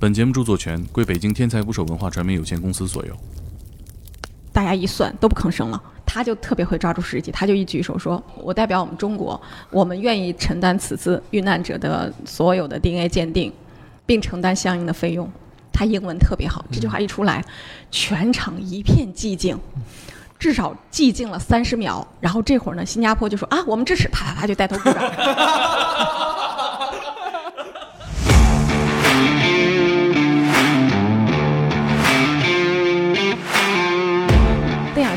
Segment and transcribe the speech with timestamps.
[0.00, 3.16] 本节目著作权归北京天才捕手文化传媒有限公司所有。
[4.52, 13.52] 大家一算都不吭声了，他就特别会抓住时机，他就一举手说：“我代表我们中国，我们愿意承担此次遇难者的所有的 DNA 鉴定，
[14.04, 15.30] 并承担相应的费用。”
[15.72, 17.44] 他英文特别好，这句话一出来，
[17.90, 19.58] 全场一片寂静，
[20.38, 22.06] 至少寂静了三十秒。
[22.20, 25.02] 然后这会儿呢，新加坡就说：“啊，我们支持！”啪啪啪就带头鼓掌。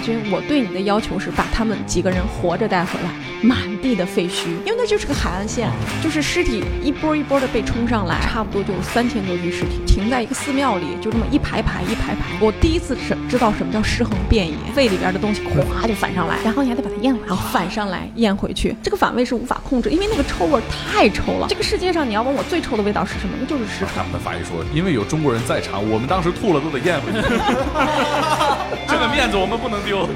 [0.08, 3.10] 邓亚军，我对你的要求是把他们几个人活着带回来，
[3.42, 5.70] 满地的废墟，因为那就是个海岸线，
[6.04, 12.38] 就是尸体一波一波的被冲上来，差不多就三千多具尸体停在一个寺庙里，就这么一排排一排排。
[12.40, 21.48] 我第一次是知道什么叫尸横遍野，胃里边的东西咵就反上来，然后你还得把它咽回，然后反上来咽回去，这个反胃是无法控制，因为那个臭味太臭了。
[21.50, 27.18] 这个世界上你要问我最臭的味道是什么，那就是尸他们的法医说，因为有中国人在场，我们当时吐了都得咽回去，
[28.88, 30.08] 这个面子我们不能丢。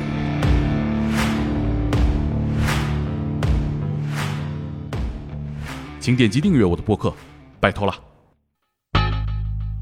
[6.01, 7.13] 请点击订阅我的播客，
[7.59, 8.10] 拜托了。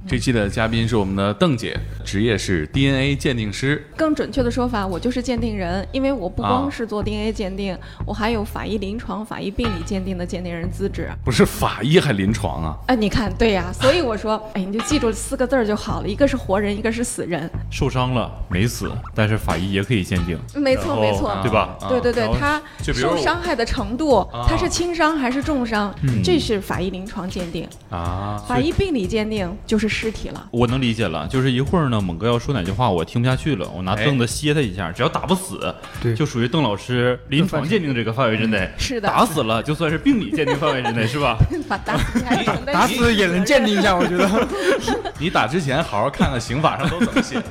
[0.08, 3.86] 这期的嘉宾是我们的邓姐，职业是 DNA 鉴定师。
[3.98, 11.10] 更准确的说法，我就是鉴定人，因为我不光是做 DNA 鉴定，我还有法医临床、法医病理鉴定的鉴定人资质。
[11.24, 12.78] 不是法医还临床啊？
[12.88, 17.50] 哎，你看，对呀，所以我说，哎，你就记住四个字儿就好了，一个是活人，一个是死人。
[17.70, 20.40] 受伤了没死，但是法医也可以鉴定。
[20.56, 21.78] 没错，没错，对吧？
[21.88, 27.68] 对对对，他受伤害的程度，他是轻伤还是重伤，嗯这是法医临床鉴定。
[27.90, 30.48] 啊，法医病理鉴定就是尸体了。
[30.52, 38.70] 我能理解了，就是一会儿呢，猛哥要说哪句话，我听不下去了，我拿哎凳子歇他一下，只要打不死，对就属于邓老师临床鉴定这个范围之内。
[38.78, 41.38] 是的打死了就算是病理鉴定范围之内， 是吧？
[41.68, 41.98] 把打
[42.72, 44.30] 打死也能鉴定一下，我觉得。
[45.20, 47.42] 你打之前好好看看刑法上都怎么写。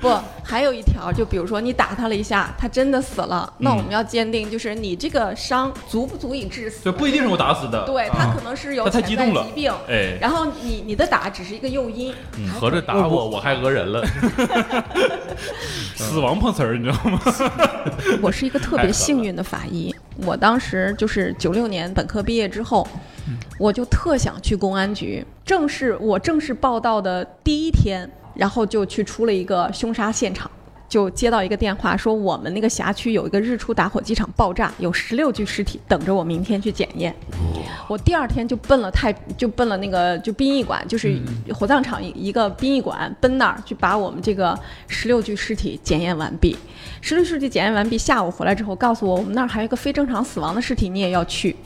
[0.00, 0.08] 不，
[0.44, 6.84] 还有一条，就比如说你打他了一下，他真的死了，那我们要鉴定就是你这个伤足不足以致死。
[6.84, 7.84] 就不一定是我打死的。
[7.86, 9.16] 对他可能是有潜在疾
[9.54, 12.14] 病，哎然后你你的打只是一个诱因，
[12.52, 14.04] 合着打我，我还讹人了。
[15.96, 17.20] 死亡碰瓷儿，你知道吗？
[18.20, 22.86] 我是一个特别幸运的法医，我当时就是九六年本科毕业之后，
[23.58, 25.24] 我就特想去公安局。
[25.44, 30.50] 正是我正式报道的第一天，然后就去出了一个凶杀现场。
[30.86, 37.12] 就接到一个电话，说我们那个辖区有一个日出打火机厂爆炸，有十六具尸体等着我明天去检验。
[37.88, 41.18] 我第二天就奔了太，就奔了那个就殡仪馆，就是
[41.52, 44.56] 火葬场一一个殡仪馆，奔那儿去把我们这个
[44.86, 46.56] 十六具尸体检验完毕。
[47.00, 51.56] 十六具尸体检验完毕，下午回来之后告诉我，我们那儿还有一个非正常死亡的尸体，你也要去。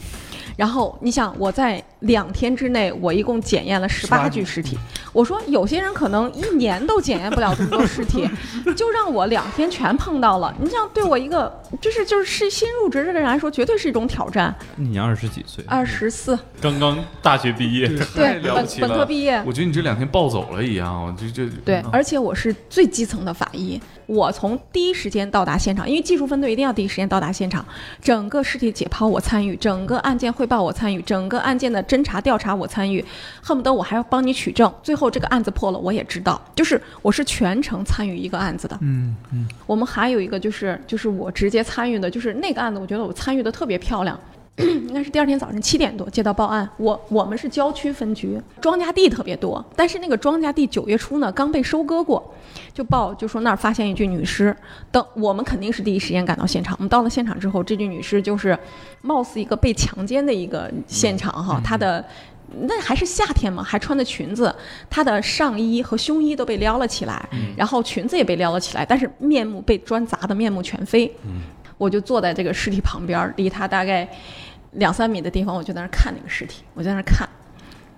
[0.58, 4.76] 然后你想，我在两天之内，我一共检验了十八具尸体。
[5.12, 8.28] 我说有些人可能一年都检验不了这么多尸体，
[8.74, 10.52] 就让我两天全碰到了。
[10.60, 14.52] 你想，对我一个就是就是是新入职的人来说，绝对是一种挑战。
[14.74, 18.88] 你二十几岁，二十四，刚刚大学毕业，对， 本了不起了。
[18.88, 27.62] 本科毕业，我觉得你这两天暴走了一样，我就就对，而且我是最基层的法医，我从第一时间到达现场，因为技术分队一定要第一时间到达现场，
[28.00, 33.04] 整个尸体解剖我参与，整个案件汇报我参与，整个案件的侦查调查我参与，
[33.42, 38.78] 恨不得我还要帮你取证，最后这个案子破了我也知道，就是我是全程参与一个案子的。
[38.80, 44.18] 嗯嗯，我们还有一个就是就是我直接参与的，就是那个案子，我觉得我参与的特别漂亮。
[44.88, 52.34] 应该是第二天早上七点多接到报案，我我们是郊区分局，庄稼地特别多，但是那个庄稼地九月初呢刚被收割过，
[52.74, 54.54] 就报就说那儿发现一具女尸，
[54.90, 56.74] 等我们肯定是第一时间赶到现场。
[56.78, 58.58] 我们到了现场之后，这具女尸就是
[59.00, 62.04] 貌似一个被强奸的一个现场哈，她的。
[62.62, 64.52] 那还是夏天嘛，还穿的裙子，
[64.88, 71.14] 她的上衣和胸衣都被撩了起来，然后裙子也被撩了起来，但是面目被砖砸的面目全非。
[71.76, 74.08] 我就坐在这个尸体旁边，离她大概
[74.78, 77.28] 两三米的地方，我就在那儿看那个尸体，我就在那儿看，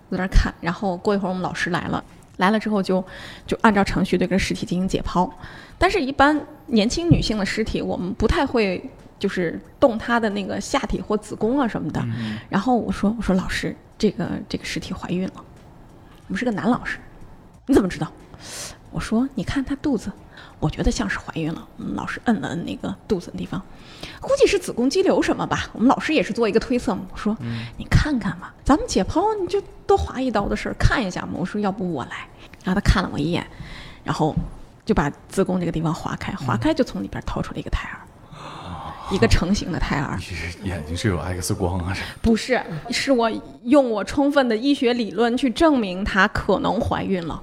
[0.09, 2.03] 我在那儿看，然后过一会儿我们老师来了，
[2.37, 3.03] 来了之后就
[3.47, 5.31] 就按照程序对这个尸体进行解剖，
[5.77, 8.83] 但是一般年轻女性的尸体，我们不太会
[9.19, 12.03] 就是动她的那个下体或子宫啊什么的。
[12.49, 15.33] 然后我说我说老师，这个这个尸体怀孕了，
[16.27, 16.97] 我们是个男老师，
[17.67, 18.11] 你怎么知道？
[18.91, 20.11] 我说你看她肚子，
[20.61, 21.67] 我觉得像是怀孕了。
[21.75, 23.61] 我们老师摁了摁那个肚子的地方，
[24.21, 25.69] 估计是子宫肌瘤什么吧。
[25.73, 27.01] 我们老师也是做一个推测嘛。
[27.11, 27.35] 我说、
[27.77, 31.31] 你看看嘛，咱们解剖你就多划一刀的事儿，看一下嘛。
[31.33, 32.27] 我说要不我来。
[32.63, 33.45] 然后他看了我一眼，
[34.03, 34.33] 然后
[34.85, 37.97] 就把子宫这个地方划开，划开就从里边掏出了一个胎儿。
[39.09, 40.17] 一个成型的胎儿。
[40.63, 41.91] 眼睛是有 X 光啊？
[41.93, 43.29] 这不是，是我
[43.63, 47.41] 用我充分的医学理论去证明她可能怀孕了。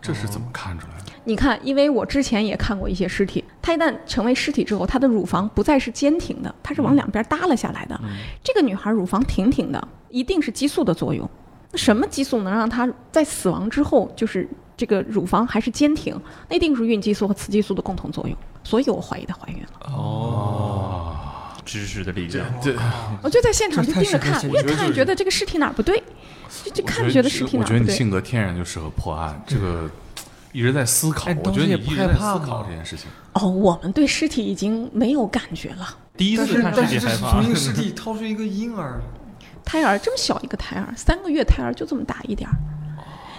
[0.00, 0.97] 这是怎么看出来的？
[1.28, 8.00] 你看，因为我之前也看过一些尸体，它一旦成为尸体之后，它的乳房不再是坚挺的，它是往两边耷拉下来的。
[8.42, 11.28] 这个女孩乳房挺挺的，一定是激素的作用。
[11.70, 16.18] 那什么激素能让她在死亡之后，就是这个乳房还是坚挺？
[16.48, 18.34] 那一定是孕激素和雌激素的共同作用。
[18.64, 19.68] 所以我怀疑她怀孕了。
[19.94, 21.12] 哦，
[21.62, 22.46] 知识的力量。
[22.62, 22.74] 对
[23.22, 26.02] 我就在现场就盯着看，越看越觉得这个尸体哪儿不对，
[26.64, 27.94] 就就看着觉得尸体哪不对我觉得你。
[27.94, 29.90] 性格天然就适合破案，这个
[30.52, 31.30] 一直在思考。
[31.30, 33.06] 哎我觉得也不一直在害怕思考这件事情。
[33.34, 35.96] 哦，我们对尸体已经没有感觉了。
[36.16, 39.00] 第一次看但是这是世界害怕从一个 尸体掏出一个婴儿，
[39.64, 42.56] 胎儿这么小一个胎儿，三个月胎儿就这么大一点儿。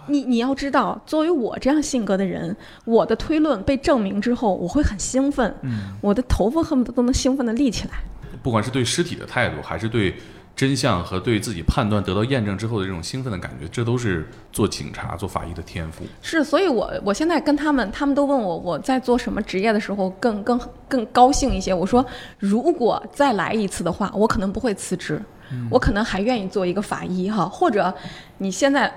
[0.07, 7.93] 你你要知道，作为我这样性格的人，我的推论被证明之后，我会很兴奋，嗯我的头发恨不得都能兴奋的立起来。
[8.41, 10.15] 不管是对尸体的态度，还是对
[10.59, 16.03] 真相和对自己判断得到验证之后的这种兴奋的感觉，这都是做警察、做法医的天赋。
[16.21, 20.59] 是，所以我我现在跟他们，他们都问我我在做什么职业的时候更更
[20.89, 21.73] 更高兴一些。
[21.73, 22.05] 我说，
[22.39, 25.21] 如果再来一次的话，我可能不会辞职，
[25.69, 27.45] 我可能还愿意做一个法医哈。
[27.47, 27.93] 或者
[28.37, 28.91] 你现在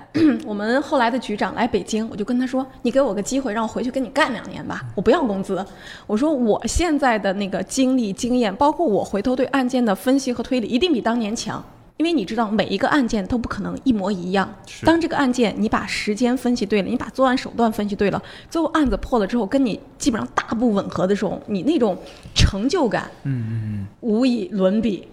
[0.44, 5.64] 我们后来的局长来北京，我就跟他说，你给我个机会，让我回去跟你干两年吧，我不要工资。
[6.06, 11.64] 我说我现在的那个经历经验，包括我回头对案件的分析和推理，一定比当年强。
[11.98, 14.52] 因为你知道，每一个案件都不可能一模一样。
[14.82, 18.20] 当这个案件你把时间分析对了，你把作案手段分析对了，
[18.50, 21.96] 最后案子破了之后，跟你基本上大不吻合的时候，你那种
[22.34, 25.06] 成就感，嗯嗯嗯，无以伦比。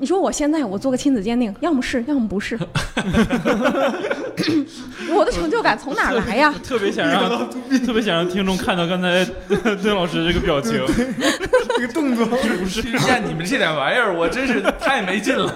[0.00, 2.58] 你说我现在我做个亲子鉴定，要么是，要么不是，
[5.14, 6.54] 我的成就感从哪儿来呀？
[6.64, 7.28] 特别想让
[7.84, 9.22] 特别想让听众看到刚才
[9.84, 10.80] 邓老师这个表情，
[11.76, 15.54] 这个动作，不是，像你们这点玩意儿，我真是太没劲了。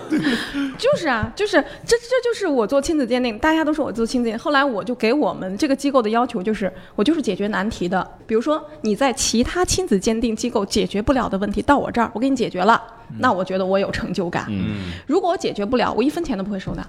[0.76, 1.52] 就是啊，就是
[1.86, 4.38] 这这就是我做亲子鉴定，大家都说我做亲子鉴定。
[4.38, 8.06] 后来我就给我们这个机构的要求就是，我就是解决难题的。
[8.26, 12.82] 比如说你在其他亲子鉴定机构解决不了的问题，到我这儿我给你解决了，
[13.18, 14.46] 那我觉得我有成就感。
[14.48, 16.86] 嗯，如果我解决不了，我一分钱都不会收的。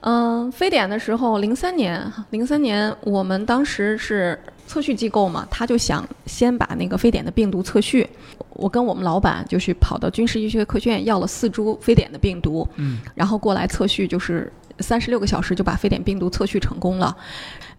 [0.00, 8.06] 嗯，非典的时候，零三年，零三年我们当时是测序机构嘛，他就想先把那个非典的病毒测序。
[8.50, 17.16] 我跟我们老板就去跑到军事医学科学院要了四株非典的病毒，嗯，然后过来测序，就是三十六个小时就把非典病毒测序成功了。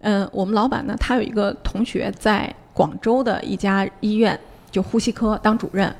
[0.00, 4.38] 嗯，我们老板呢，他有一个同学在广州的一家医院，
[4.72, 5.94] 就呼吸科当主任。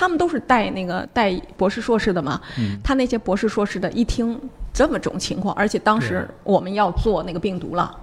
[0.00, 2.40] 他们都是带那个带博士硕士的嘛，
[2.82, 4.40] 他那些博士硕士的一听
[4.72, 7.94] 这么种情况，而且当时我们要做那个病毒了，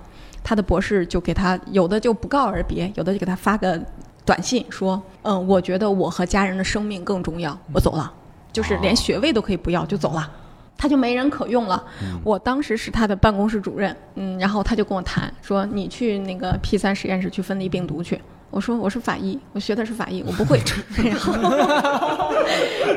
[0.44, 3.82] 他的博士就给他有的就不告而别，有的就给他发个
[4.24, 8.14] 短信说，嗯，我觉得我和家人的生命更重要，我走了，
[8.54, 10.32] 就是连学位都可以不要就走了。
[10.78, 11.84] 他就没人可用了。
[12.24, 18.22] 我当时是他的办公室主任，嗯，然后他就跟我谈说，你去那个 P 三实验室去分离病毒去。
[18.50, 20.60] 我说我是法医，我学的是法医，我不会。
[21.04, 21.34] 然后，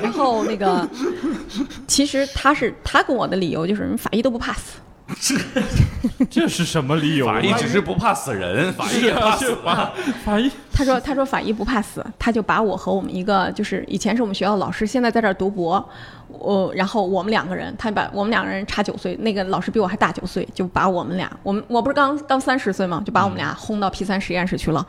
[0.03, 0.89] 然后那个，
[1.87, 4.79] 其实他是他跟我的理由就是法医都不怕死。
[6.31, 7.35] 这是什么理由啊？
[7.35, 9.93] 法医只是不怕死人，法医也怕死法
[10.25, 15.85] 法医他说：“他说法医不怕死，他就把我和我们一个就是以前是我们学校的老师，现在在这儿读博，
[16.41, 24.87] 我然后我们两个人，他把我们两个人差九岁，那个老师比我还大九岁，就把我们俩，我们我不是刚刚三十岁嘛，就把我们俩轰到 P 三实验室去了。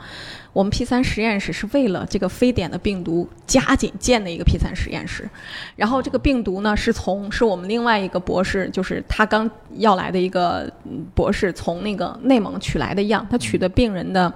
[0.52, 5.28] 我们 P 三实验室是为了这个非典的病毒加紧建的一个 P 三实验室，
[5.76, 14.32] 然后这个病毒呢是从是我们另外一个博士，就是他刚要来的一个嗯博士从那个内蒙取来的样，他取的病人的。”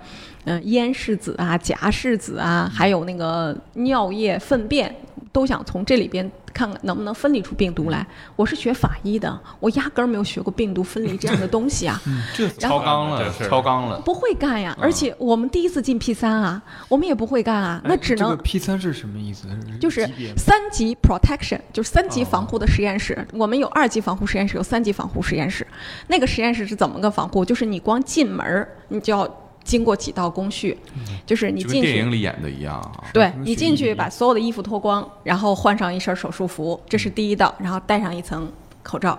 [0.49, 4.95] 嗯，咽拭子啊、夹拭子啊，还有那个尿液、粪便，
[5.37, 8.07] 都想从这里边看看能不能分离出病毒来。
[8.37, 12.01] 我是学法医的，我压根儿没有学过病毒分离这样的东西啊，
[12.35, 14.01] 这超纲了超纲了。
[14.01, 14.75] 不会干呀。
[14.81, 19.47] 而且我们第一次进 P 三啊，我们也不会干啊，那只能这个 P 三是什么意思？
[19.79, 23.29] 就是三级 protection，就是三级防护的实验室。
[23.35, 25.67] 我们有二级防护实验室，有三级防护实验室。
[26.07, 27.45] 那个实验室是怎么个防护？
[27.45, 29.29] 就是你光进门儿，你就要
[29.67, 30.79] 经过几道工序，
[31.27, 31.93] 就是你进去。
[31.93, 33.05] 电影里演的一样啊。
[33.13, 38.51] 对你进去把所有的衣服脱光，然后换上一身手术服，这是第一道，然后戴上一层
[38.83, 39.19] 口罩。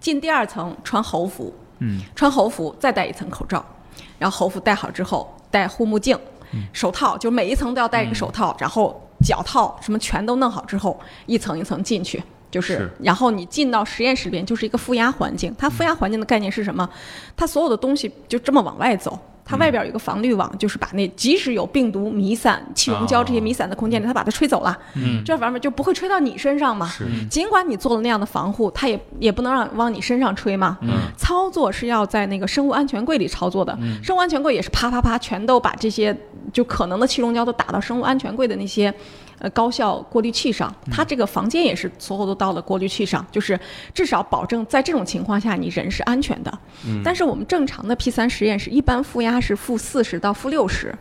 [0.00, 3.64] 进第二层穿猴服，嗯，穿猴服再戴一层口罩，
[4.18, 6.16] 然后猴服戴好之后戴护目镜，
[6.72, 12.22] 手套就每一层都要戴一个手套，然后脚套什么全都弄好之后，一层一层进去。
[12.50, 15.54] 就是，是然后你进到实验室里边，就是一个负压环境。
[15.58, 16.88] 它负压环境的概念是什么？
[17.36, 26.86] 它所有的东西就这么往外走，它外边有一个防滤网，就是把那即使有病毒弥散、气溶胶这些弥散的空间里，它把它吹走了，嗯，这玩意儿就不会吹到你身上嘛。
[26.86, 30.76] 是尽管你做了那样的防护，它也也不能让往你身上吹嘛。
[30.82, 36.14] 嗯操作是要在那个生物安全柜里操作的，生物安全柜也是啪啪啪，全都把这些
[36.52, 38.92] 就可能的气溶胶都打到生物安全柜的那些。
[39.38, 43.58] 呃，高效过滤器上，它这个房间也是所有都到了过滤器上，就是
[43.94, 46.58] 至少保证在这种情况下你人是安全的。
[47.04, 50.94] 但是我们正常的 P 三实验室一般负压是负四十到负六十。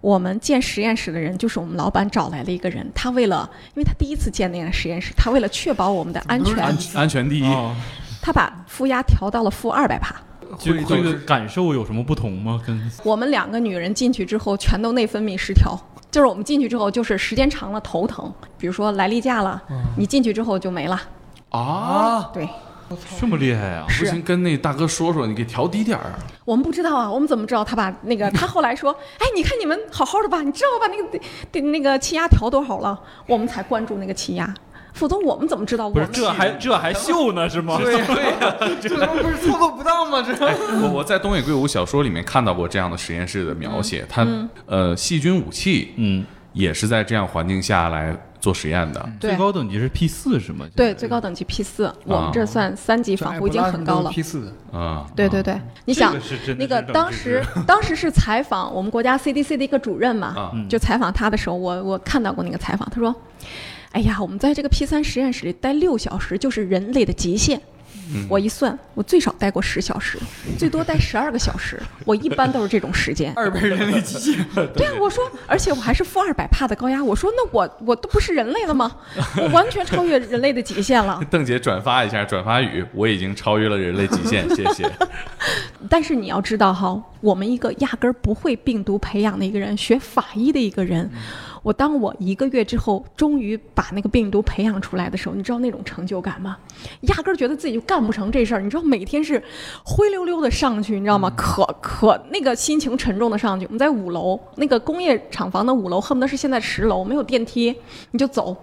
[0.00, 6.56] 我们建实验室的人就是我们老板找来了一个人，他为了，因为他第一次建那个实验室，他为了确保我们的安全，
[6.94, 7.44] 安全第一。
[7.44, 7.74] 哦，
[8.22, 10.14] 他把负压调到了负二百帕。
[10.58, 12.60] 就这个感受有什么不同吗？
[12.66, 15.78] 跟我们两个女人进去之后，全都内分泌失调。
[16.10, 19.62] 就是我们进去之后，就是时间长了头疼，比如说来例假了，
[19.96, 21.00] 你进去之后就没了。
[21.50, 22.48] 啊，对
[23.20, 23.86] 这么厉害啊？
[23.86, 26.12] 不行，跟那大哥说说，你给调低点儿。
[26.44, 28.28] 我们不知道啊，我们怎么知道他把那个？
[28.34, 31.18] 他后来说，哎，你看你们好好的吧，你知道我把那个
[31.52, 32.98] 得那个气压调多少了？
[33.26, 34.52] 我们才关注那个气压，
[35.00, 36.06] 否则我们怎么知道我们？
[36.06, 37.78] 不是，这还这还秀呢是吗？
[37.78, 40.22] 对呀， 这他妈不是操作不当吗？
[40.22, 44.26] 这哎，我我在东野圭吾小说里面看到过这样的实验室的描写，它
[44.66, 49.08] 呃细菌武器嗯，也是在这样环境下来做实验的。
[49.18, 50.66] 最高等级是 P 四是吗？
[50.76, 54.10] 对，最高等级 P 四，我们这算三级防护已经很高了。
[54.10, 56.14] P 四，啊，对对对，你想
[56.58, 63.14] 那个当时当时是采访我们国家 CDC 的一个主任嘛，啊就采访他的时候，我我看到过那个采访，他说
[63.92, 67.60] ：“哎呀，我们在这个 P 三实验室里待六小时就是人类的极限。”
[68.28, 70.18] 我一算，我最少待过十小时，
[70.58, 71.80] 最多待十二个小时。
[72.04, 73.32] 我一般都是这种时间。
[73.36, 74.44] 二倍人类极限，
[74.74, 77.02] 对啊，我说，而且我还是负二百帕的高压。
[77.02, 78.96] 我说，那我我都不是人类了吗？
[79.38, 81.20] 我完全超越人类的极限了。
[81.30, 84.90] 邓姐转发一下，转发语，我已经超越了人类极限，谢谢。
[85.88, 91.08] 但是你要知道哈，我们一个压根儿不会病毒培养的一个人，学法医的一个人，
[91.62, 96.56] 我当我一个月之后终于把那个病毒培养出来的时候，你知道那种成就感吗？
[97.02, 99.42] 压根儿觉得自己就干不成这事儿，你知道每天是
[99.84, 101.30] 灰溜溜的上去，你知道吗？
[101.36, 103.66] 可可那个心情沉重的上去。
[103.66, 107.74] 我们在五楼，那个工业厂房的五楼，恨不得是现在十楼，没有电梯，
[108.12, 108.56] 你就走。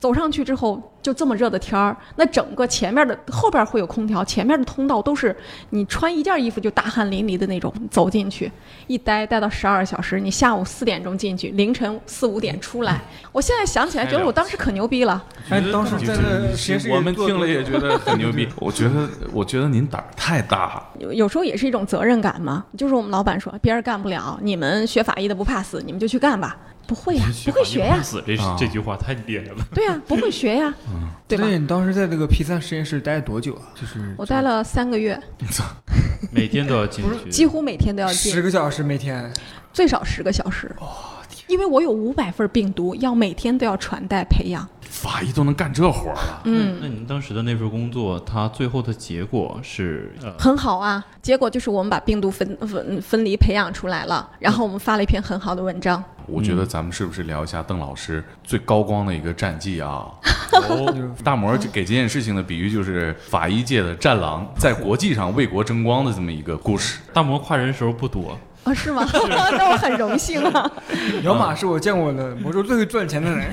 [0.00, 5.36] 走上去之后，就这么热的天儿，那整个前面的后边会有空调，前面的通道都是
[5.70, 7.72] 你穿一件衣服就大汗淋漓的那种。
[7.90, 8.50] 走进去，
[8.86, 13.00] 一待待到十二小时，你下午四点钟进去，凌晨四五点出来。
[13.32, 15.24] 我现在想起来，觉得我当时可牛逼了。
[15.50, 18.48] 哎，当时在那实验室我们听了也觉得很牛逼。
[18.56, 20.82] 我觉得，我觉得您胆儿太大。
[20.98, 26.56] 有有时候也是一种责任感嘛，就是我们老板说别人干不了，你们学法医的不怕死，你们就去干吧。
[26.88, 29.64] 不会呀， 不会学呀，死这啊这句话太厉害了。
[29.74, 30.74] 对呀，不会学呀，
[31.28, 31.44] 对吧？
[31.44, 33.68] 对，你当时在这个 P 三实验室待了多久啊？
[33.78, 35.20] 就是我待了三个月，
[36.32, 39.30] 每天都要进去， 几乎每天都要进十，个小时每天，
[39.72, 40.74] 最少十个小时。
[41.46, 44.66] 因为我有五百份病毒，要每天都要传代培养。
[44.98, 51.04] 法医都能干这活儿了，嗯，那您当时的那份工作，它最后的结果是呃，很好啊。
[51.22, 56.02] 结果就是我们把病毒分分分离培养出来了，然后我们发了一篇很好的文章。
[56.26, 60.08] 我觉得咱们是不是聊一下邓老师最高光的一个战绩啊？
[60.52, 67.00] 哦，大魔儿给这件事情的比喻就是法医界的战狼，在国际上为国争光的这么一个故事。
[67.12, 68.36] 大魔跨人时候不多，
[68.68, 69.08] 哦，是吗？
[69.56, 70.70] 那我很荣幸啊。
[71.24, 73.48] 姚马是我见过的魔兽最会赚钱的人。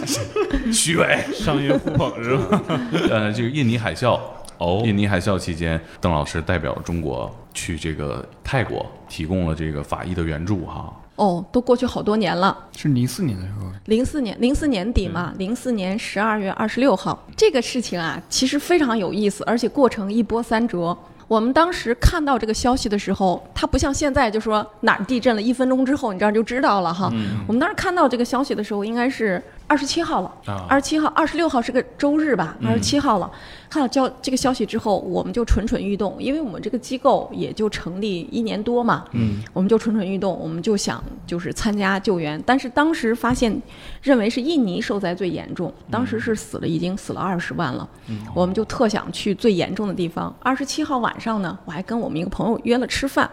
[0.72, 1.18] 虚伪。
[1.34, 2.62] 商业互捧是吧？
[3.10, 4.18] 呃，这个印尼海啸，
[4.58, 10.92] 哦印尼海啸期间，邓老师代表中国去这个泰国，提供了这个法医的援助哈。
[11.16, 12.56] 哦，都过去好多年了。
[12.76, 20.96] 是零四年的时候，零四年，零四年底嘛，零四年十二月二十六号，这个事情啊，其实非常有意思，而且过程一波三折。
[21.28, 27.12] 我们当时看到这个消息的时候，它不像现在就说哪儿地震了，一分钟之后你这样就知道了哈。
[27.46, 30.66] 我们当时看到这个消息的时候，应该是二十七号了，啊。
[30.68, 33.30] 二十七号、二十六号是个周日吧，二十七号了。
[33.70, 43.54] 看到交这个消息之后，我们就蠢蠢欲动，因为我们这个机构也就成立一年多嘛，嗯，我们就蠢蠢欲动，我们就想就是参加救援，但是当时发现
[44.00, 48.18] 认为是印尼受灾最严重，当时是死了已经死了二十万了，嗯。
[48.34, 50.34] 我们就特想去最严重的地方。
[50.40, 53.30] 二十七号晚上呢，我还跟我们一个朋友约了吃饭，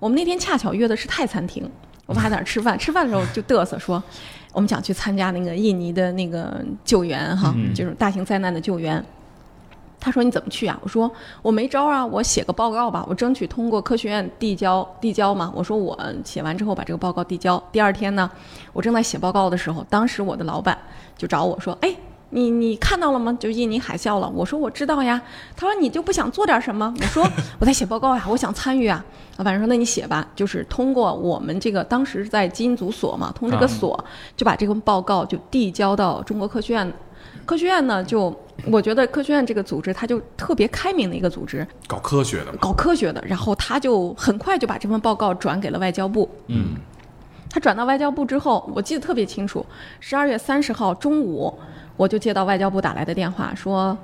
[0.00, 1.70] 我们那天恰巧约的是泰餐厅，
[2.06, 4.02] 我们还在那儿吃饭，吃饭的时候就嘚瑟说，
[4.56, 9.04] 我们想去参加那个印尼的那个救援哈，就是大型灾难的救援。
[10.00, 10.78] 他说你怎么去啊？
[10.82, 11.10] 我说
[11.42, 15.52] 我没招啊，我写个报告吧，我争取通过科学院递交递交嘛。
[15.54, 17.62] 我说我写完之后把这个报告递交。
[17.70, 18.30] 第二天呢，
[18.72, 20.78] 我正在写报告的时候，当时我的老板
[21.18, 21.94] 就找我说，哎，
[22.30, 23.36] 你你看到了吗？
[23.38, 24.28] 就印尼海啸了。
[24.34, 25.20] 我说我知道呀。
[25.56, 26.92] 他说你就不想做点什么？
[27.00, 27.26] 我说
[27.58, 29.04] 我在写报告呀，我想参与啊。
[29.36, 34.02] 老板说那你写吧，就是通过我们这个当时在基因组所嘛，通过这个所
[34.36, 36.92] 就把这份报告就递交到中国科学院。
[37.44, 38.34] 科学院呢，就
[38.72, 43.22] 我觉得科学院这个组织，它就特别开明的一个组织，搞科学的，搞科学的。
[43.24, 46.28] 然后他就很快就把这份报告转给了外交部。
[46.48, 46.74] 嗯，
[47.48, 49.64] 他转到外交部之后，我记得特别清楚，
[50.00, 51.56] 十二月三十号中午，
[51.96, 53.96] 我就接到外交部打来的电话，说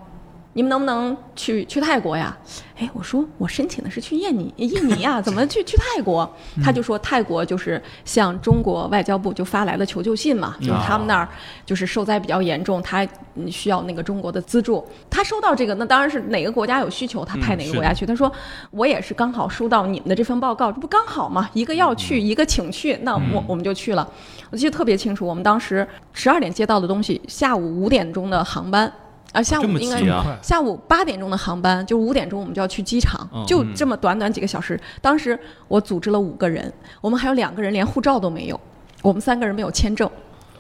[0.55, 2.37] 你们能不能去去泰国呀？
[2.79, 6.29] 哎，我说我申请的是去印尼，印尼呀， 怎么去去泰国？
[6.63, 11.29] 他就说泰国就是向中国外交部就发来了求救信嘛，就是他们那儿
[11.65, 14.85] 就是受灾比较严重，他嗯需要那个中国的资助。
[15.09, 18.05] 他收到这个，那当然是哪个国家有需求，他派哪个国家去。
[18.05, 18.31] 他说
[18.73, 21.49] 我也是刚好收到你们的这份报告，这不刚好吗？
[21.53, 24.07] 一个要去，一个请去，那我我们就去了。
[24.51, 28.93] 我记得特别清楚，我们当时十二点接到的东西，下午五点钟的航班。
[29.33, 34.79] 啊，下午应该啊下午八点钟的航班，就五点钟我们就要去机场，嗯就这么短短几个小时。
[35.01, 36.71] 当时我组织了五个人，
[37.01, 38.61] 我们还有两个人连护照都没有，
[39.01, 40.09] 我们三个人没有签证。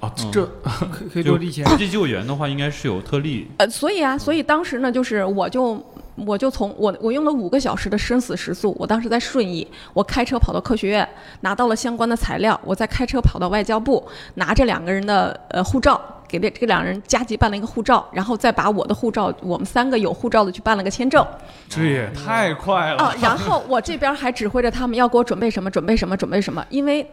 [0.00, 0.44] 啊，这
[0.90, 1.62] 可可以就多理解。
[1.62, 3.46] 国际救援的话，应该是有特例。
[3.58, 5.80] 呃，所以啊，所以当时呢，就是我就
[6.16, 11.08] 我就从我我用了五个小时的生死时速，我当时在顺义，我开车跑到科学院，
[11.42, 14.02] 拿到了相关的材料，我再开车跑到外交部，
[14.34, 16.00] 拿着两个人的呃护照。
[16.32, 21.24] 给这这两人加急办了一个护照，然后再把我的护照，我们三个有护照的去办了个签证。
[21.68, 27.06] 这也太快了啊，然后我这边还指挥着他们要给我准备什么，准备什么，准备什么，因为。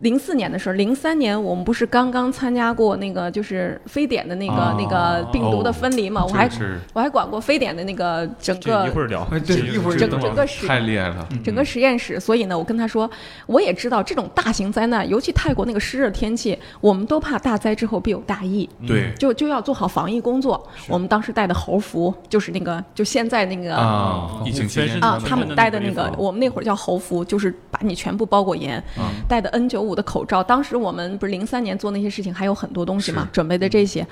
[0.00, 6.24] 零四年的时候，零三年我们不是刚刚参加过那个就是非典的那个、啊那个病毒的分离嘛？
[6.24, 9.26] 我还是我还管过非典的那个整个一个会儿聊。
[9.32, 13.10] 哎，对，一会儿整个实太厉害了，整个实验室，所以呢，我跟他说，
[13.46, 20.64] 我也知道这种大型灾难，尤其泰国那个湿热天气，我们都怕大灾之后必有大疫，对就就要做好防疫工作。
[20.86, 28.82] 我们当时带的猴服，就是那个就现在那个啊，疫情期间啊，他们带的那个我们那会儿叫猴服，就是把你全部包裹严，
[29.28, 30.42] 戴的 N 9 5的口罩。
[30.42, 34.04] 当时我们不是零三年做那些事情，还有很多东西嘛，准备的这些，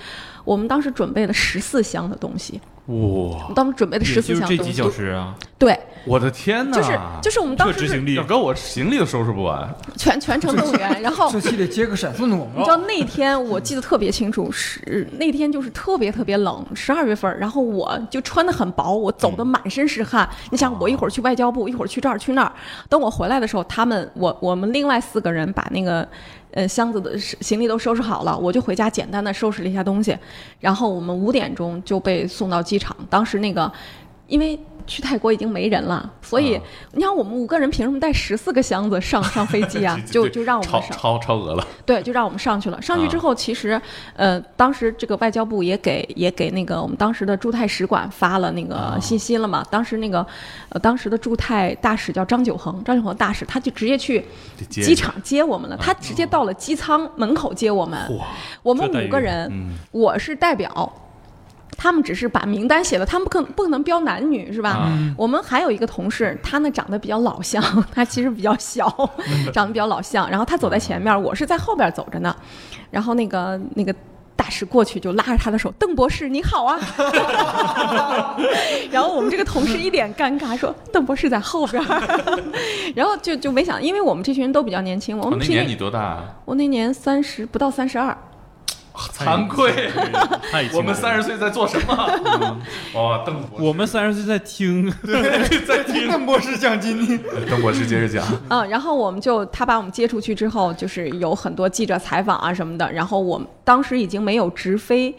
[0.44, 3.52] 我们当时准备了十四箱的东西，哇。
[3.54, 6.76] 当时准备了也十四就是这几箱东西，小时啊，对，我的天哪！
[6.76, 12.76] 就是就是我们当时是这执行力要搁我行李都收拾不完，全全程动员， 然后这期得接个闪送的广你知道。
[12.87, 20.28] 那天我记得特别清楚，是那天就是特别特别冷，十二月份儿，然后我就穿的很薄，我走的满身是汗。
[20.50, 22.52] 你想，我一会儿去外交部，一会儿去这儿去那儿，
[22.88, 26.07] 等我回来的时候，他们我我们另外四个人把那个
[26.52, 30.16] 呃箱子的行李都收拾好了，我就回家简单的收拾了一下东西，
[30.61, 32.96] 然后我们五点钟就被送到机场。
[33.11, 33.70] 当时那个
[34.28, 34.59] 因为。
[34.87, 40.01] 去泰国已经没人了，所以、啊你想我们五个人凭什么带十四个箱子上上飞机啊？
[40.11, 40.96] 就就让我们超上。
[40.96, 42.81] 超超额了，对，就让我们上去了。
[42.81, 43.81] 上去之后，其实，
[44.14, 49.64] 呃，当时这个外交部也给也给那个我们当时的驻泰使馆发了那个信息了嘛。
[49.70, 50.25] 当时那个，
[50.70, 54.25] 呃，当时的驻泰大使叫张九恒，张九恒大使他就直接去
[54.70, 58.16] 机场接我们了，他直接到了机舱门口接我们。
[58.16, 58.27] 哇，
[58.62, 60.90] 我们五个人，嗯，我是代表。
[61.76, 64.70] 他们只是把名单写了，他们不可不可能标男女是吧？
[64.70, 67.62] 啊我们还有一个同事，他呢长得比较老相，
[67.94, 68.88] 他其实比较小，
[69.52, 70.29] 长得比较老相。
[70.29, 72.35] 然后他走在前面，我是在后边走着呢。
[72.90, 73.94] 然后那个那个
[74.35, 76.79] 大使过去就拉着他的手，邓博士你好啊。
[78.90, 81.83] 然后我们这个同事一脸尴尬，说邓博士在后边。
[82.94, 86.24] 然后就就没想，因为我们这群人都比较年轻，我哦们那年你多大啊？
[86.44, 88.16] 我那年三十不到三十二。
[88.96, 89.90] 惭愧，
[90.50, 92.59] 太我们三十岁在做什么？
[92.94, 94.90] 哇，邓博士，我们三十岁在听，
[95.66, 96.09] 在 听。
[96.09, 102.90] 邓博士讲经历，邓博士接着讲，嗯，然后我们就他把我们接出去之后，就是有很多记者采访啊什么的。
[102.92, 105.14] 然后我们当时已经没有直飞，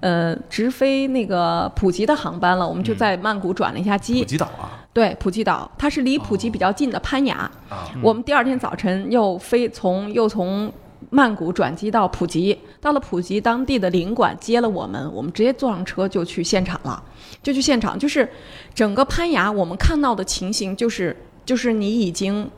[0.00, 4.22] 呃，直飞那个普吉的航班了，我们就在曼谷转了一下机。
[4.22, 4.86] 普吉岛啊。
[4.92, 7.50] 对，普吉岛，它是离普吉比较近的攀雅。
[7.68, 10.72] 啊，我们第二天早晨又飞从又从
[11.10, 17.02] 曼谷转机到普吉，到了普吉当地的领馆接了我们，我们直接坐上车就去现场了，
[17.42, 18.28] 就去现场，就是
[18.74, 22.48] 整个攀崖我们看到的情形就是就是你已经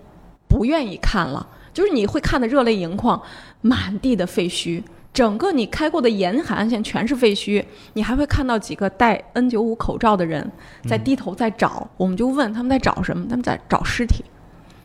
[0.48, 3.20] 不愿意看了，就是你会看得热泪盈眶，
[3.60, 4.82] 满地的废墟。
[5.12, 10.48] 整个你开过的沿海岸线全是废墟，你还会看到几个戴 N 9 5口罩的人
[10.88, 14.24] 在低头在找，我们就问他们在找什么，他们在找尸体，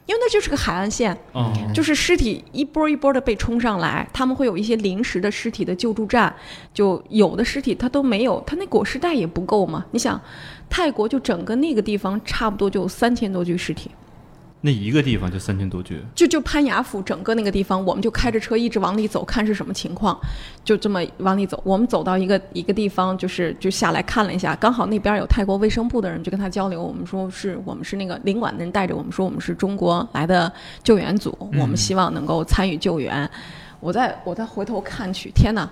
[0.05, 6.33] 因为那就是个海岸线，哦，就是尸体一波一波的被冲上来，他们会有一些临时的尸体的救助站，
[6.73, 9.83] 就有的尸体它都没有，它那裹尸袋也不够嘛。
[9.91, 10.21] 你想，
[10.69, 13.89] 泰国就整个那个地方差不多就三千多具尸体，
[14.65, 20.19] 那一个地方就三千多具，就就潘雅府整个那个地方，我们就开着车一直往里走，看是什么情况，
[20.63, 21.61] 就这么往里走。
[21.63, 26.81] 我们走到一个一个地方，就是就下来看了一下，刚好那边有泰国卫生部的人，就跟他交流。
[26.81, 30.51] 我们说是我们是那个领馆的人带着我们说我们是中国来的
[30.83, 33.29] 救援组，我们希望能够参与救援。
[33.79, 35.69] 我再我再回头看去，天哪！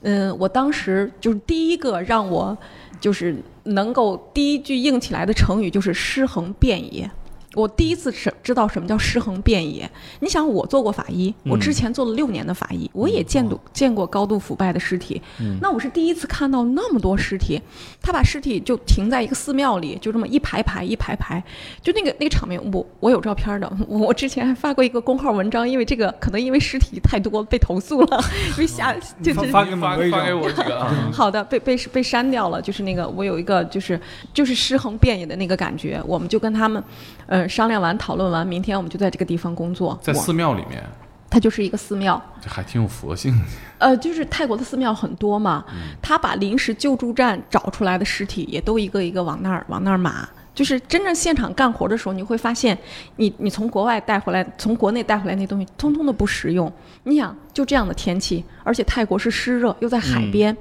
[0.00, 2.56] 嗯，我当时就是第一个让我
[2.98, 7.10] 就是能够第一句硬起来的成语就是尸横遍野。
[7.56, 9.90] 我第一次是知道什么叫尸横遍野。
[10.20, 15.20] 你想，我做过法医，我之前做了六年的法医，我也见过见过高度腐败的尸体。
[15.62, 17.58] 那我是第一次看到那么多尸体，
[18.02, 21.42] 他把尸体就停在一个寺庙里，就这么一排排一排排，
[21.82, 23.72] 就那个那个场面，我我有照片的。
[23.88, 33.98] 我之前还发过一个公号文章，因为这个可能因为尸体太多被投诉了，因为下就就发给发某个发给我几个啊，好的，被被被删掉了，就是那个我有一个就是
[34.34, 36.82] 就是尸横遍野的那个感觉，我们就跟他们，
[37.26, 39.98] 呃商量完讨论完，明天我们就在这个地方工作。
[40.02, 40.82] 在寺庙里面，
[41.28, 43.44] 它就是一个寺庙，这还挺有佛性的。
[43.78, 45.64] 呃，就是泰国的寺庙很多嘛，
[46.00, 50.28] 他把临时救助站找出来的尸体也都一个一个往那儿往那儿码。
[50.56, 52.76] 就是真正现场干活的时候，你会发现
[53.16, 56.72] 你，你从国外带回来，从国内带回来那东西，通通的不实用。
[57.02, 60.56] 你想，就这样的天气，而且泰国是湿热，又在海边，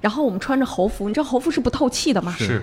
[0.00, 2.34] 然后我们穿着猴服，你知道猴服是不透气的吗？
[2.36, 2.60] 是，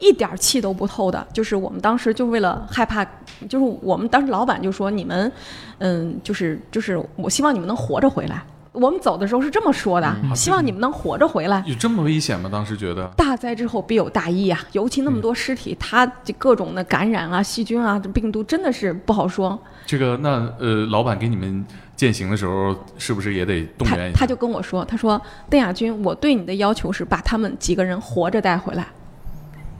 [0.00, 1.24] 一点儿气都不透的。
[1.34, 3.04] 就是我们当时就为了害怕，
[3.46, 5.30] 就是我们当时老板就说你们，
[5.78, 8.42] 嗯，就是就是我希望你们能活着回来。
[8.76, 11.62] 我们走的时候是这么说的，希望你们能活着回来。
[11.66, 12.48] 有这么危险吗？
[12.52, 19.58] 当时觉得大灾之后必有大疫啊，尤其那么多尸体，它这各种的感染啊、细菌啊、这病毒真的是不好说。
[19.86, 21.64] 这个那呃，老板给你们
[21.96, 24.18] 践行的时候，是不是也得动员一下？
[24.18, 28.86] 他他就跟我说，他说邓亚军，我对你的要求是把他们几个人活着带回来。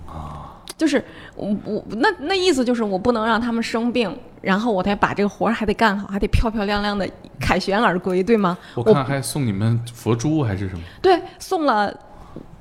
[0.06, 0.42] 啊
[0.76, 1.02] 就是
[1.36, 7.08] 我我那那意思就是我不能让他们生病，然后我得把这个活儿还得干好，还得漂漂亮亮的
[7.40, 8.56] 凯旋而归，对吗？
[8.74, 10.80] 我看还送你们佛珠还是什么？
[11.02, 11.94] 对，送了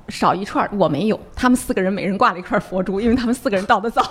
[0.08, 4.02] 少一串儿，我没有，他们四个人每人挂了一串佛珠，因为他们四个人到的早。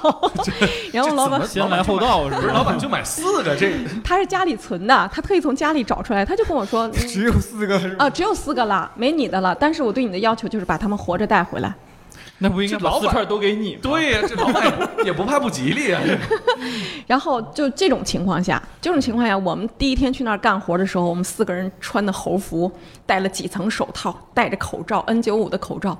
[0.91, 2.54] 然后老板先来后到是不是吧？
[2.54, 3.71] 老板就买四个，这
[4.04, 7.80] 他是家里存的，他特意从家里找出来，他就跟我说， 嗯只有四个？
[7.97, 9.56] 啊，只有四个了，没你的了。
[9.60, 11.73] 但是我对你的要求就是把他们活着带回来。
[12.39, 13.80] 那不应该老四串都给你吗？
[13.82, 16.02] 对呀，这老板也不 也不怕不吉利啊。
[17.08, 22.69] 然后就这种情况下，这种情况下，我们第一天去那儿干活的时候，我们四个人穿的猴服，
[23.06, 25.98] 戴了几层手套，戴着口罩 N95 的口罩。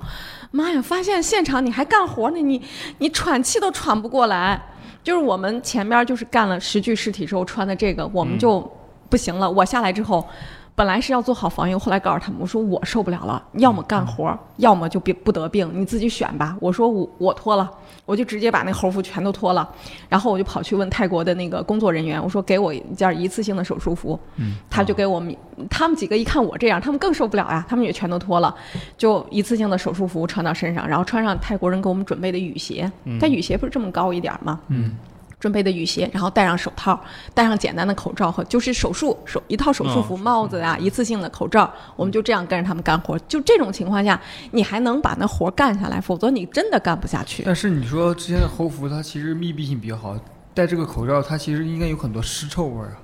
[0.50, 2.60] 妈呀，发现现场你还干活呢，你
[2.98, 4.60] 你喘气都喘不过来。
[5.02, 8.60] 就是我们前边就是干了十具尸体之后穿的这个，我们就
[9.08, 9.50] 不行了。
[9.50, 10.26] 我下来之后。
[10.76, 16.54] 本来是要做好防疫，后来告诉他们，我说我受不了了，要么干活，要么就别不得病，你自己选吧。
[16.60, 17.70] 我说我我脱了，
[18.04, 19.66] 我就直接把那猴服全都脱了，
[20.06, 24.20] 然后我就跑去问泰国的那个工作人员，我说给我一件一次性的手术服，
[24.68, 25.34] 他就给我们，
[25.70, 28.54] 他们几个一看我这样，他们更受不了呀，他们也全都脱了，
[28.98, 34.60] 就一次性的手术服穿到身上，然后穿上泰国人给我们准备的雨鞋，但雨鞋不是这么高一点儿吗？
[34.68, 34.94] 嗯。
[35.38, 36.98] 准备的雨鞋，然后戴上手套，
[37.34, 43.18] 戴上简单的口罩和就是手术手一套手术服、帽子呀、一次性的口罩，我们就这样跟着他们干活。
[43.20, 44.18] 就这种情况下，
[44.52, 47.42] 你还能把那活干下来，否则你真的干不下去。
[47.44, 50.16] 但是你说之前的猴服它其实密闭性比较好，
[50.54, 52.96] 戴这个口罩它其实应该有很多尸臭味儿啊。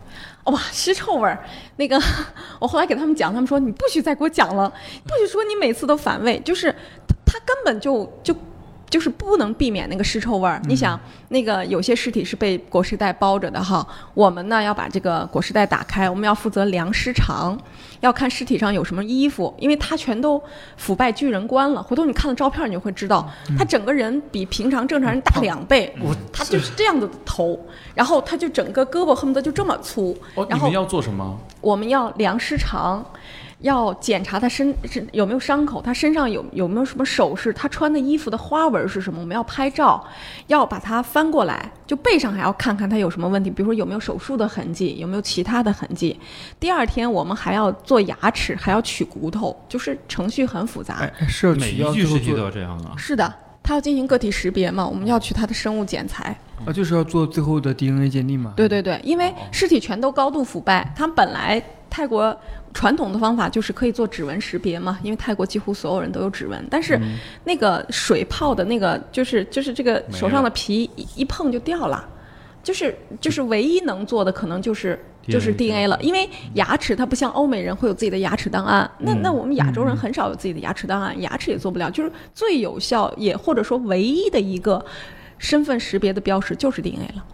[0.53, 1.39] 哇，尸臭味儿！
[1.77, 2.01] 那个，
[2.59, 4.69] 我后来给他们讲，他们说你不许再给我讲了，
[5.05, 6.75] 不许说你每次都反胃，就是
[7.27, 8.35] 他根本就就。
[8.93, 10.61] 就是不能避免那个尸臭味儿。
[10.67, 17.59] 你想，那个有些尸体是被裹尸袋包着的哈，我们呢要把这个裹尸袋打开，我们要负责量尸长，
[18.01, 20.41] 要看尸体上有什么衣服，因为他全都
[20.77, 21.83] 腐败巨人观了。
[21.83, 23.27] 回头你看了照片，你就会知道，
[23.57, 25.91] 他整个人比平常正常人大两倍，
[26.31, 27.59] 他就是这样子的头，
[27.95, 31.41] 然后他就整个胳膊恨不得就这么粗，哦，你然后们要做什么？
[31.63, 33.03] 我们要量尸长，
[33.63, 40.05] 要检查他身是有没有伤口，他身上有有没有什么首饰，他穿的衣服的花纹是什么，我们要拍照，
[40.49, 46.19] 要把它翻过来，就背上还要看看他有什么问题，比如说有没有手术的痕迹，有没有其他的痕迹。
[46.61, 50.97] 第二天我们还要做牙齿，还要取骨头，就是程序很复杂。
[50.97, 52.95] 哎，是每一具尸体都要这样啊？
[52.97, 56.37] 是的，他要进行个体识别嘛，我们要取他的生物检材。
[56.67, 58.55] 啊，就是要做最后的 DNA 鉴定嘛。
[58.57, 62.37] 对对对，因为尸体全都高度腐败，他们本来泰国
[62.73, 67.01] 传统的方法就是可以做指纹识别嘛，因为泰国几乎所有人都有指纹，但是
[67.45, 72.09] 那个水泡的那个就是就是这个手上的皮一一碰就掉了，
[72.63, 74.99] 就是就是唯一能做的可能就是。
[75.29, 84.85] 就是 DNA DNA 了，因为牙齿它不像欧美人会有自己的牙齿档案，那那我们亚洲人很少有自己的牙齿档案，牙齿也做不了，就是最有效也或者说唯一的一个
[85.39, 87.25] 身份识别的标识就是 DNA 了。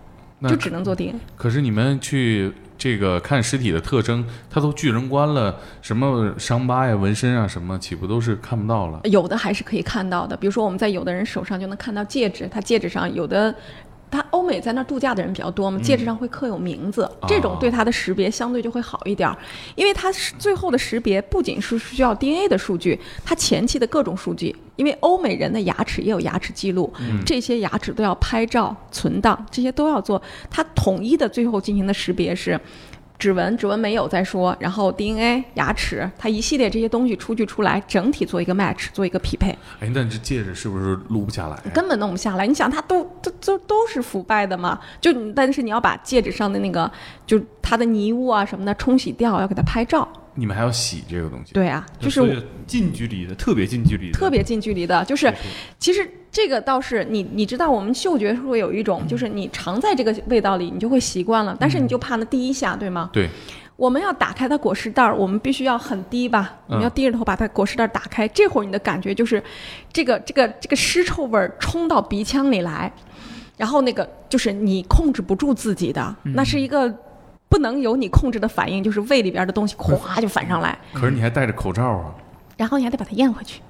[0.50, 1.18] 就只能做 DNA。
[1.34, 9.00] 可是你们去这个看尸体的特征，他都巨人观了，什么伤疤呀、纹身啊，什么岂不都是看不到了？
[9.04, 13.54] 有的还是可以看到的，比如说我们在有的人手上就能看到戒指，他戒指上有的。
[14.10, 19.28] 他欧美在那儿度假的人比较多嘛，戒指上会刻有名字，这种对它的识别相对就会好一点。
[19.28, 19.36] 儿，
[19.74, 26.92] 因为它是最后的识别不仅是需要 DNA 的数据，它前期的各种数据，因为欧美人的牙齿也有牙齿记录，
[27.26, 32.58] 这些牙齿都要拍照存档，这些都要做，它统一的最后进行的识别是。
[33.18, 39.50] 指纹，指纹没有再说，然后 DNA、牙齿，它一系列这些东西出具出来，整体做一个 match，做一个匹配，
[39.80, 41.56] 哎，那这戒指是不是录不下来？
[41.74, 42.46] 根本弄不下来。
[42.46, 46.90] 你想，它都都都都是腐败的嘛，就你但是你要把戒指上的那个，
[47.26, 50.06] 就它的泥污啊什么的冲洗掉，要给它拍照。
[50.38, 51.52] 你们还要洗这个东西？
[51.52, 55.32] 对啊，就是近距离的，特别近距离的，特别近距离的，就是
[55.78, 63.10] 其实这个倒是你你知道，我们嗅觉是会有一种，就是你常在这个味道里，你就会习惯了，但是你就怕那第一下，对吗？
[63.12, 63.28] 对，
[63.76, 68.28] 我们要打开它果实袋儿，我们必须要很低吧，我们要低着头把它果实袋儿打开。
[68.28, 69.42] 这会儿你的感觉就是，
[69.92, 72.92] 这个这个这个尸臭味儿冲到鼻腔里来，
[73.56, 76.94] 然后那个就是你控制不住自己的，那是一个
[77.48, 82.14] 不能有你控制的反应，就是胃里边的东西咵就反上来，可是你还戴着口罩啊！
[82.56, 83.60] 然后你还得把它咽回去。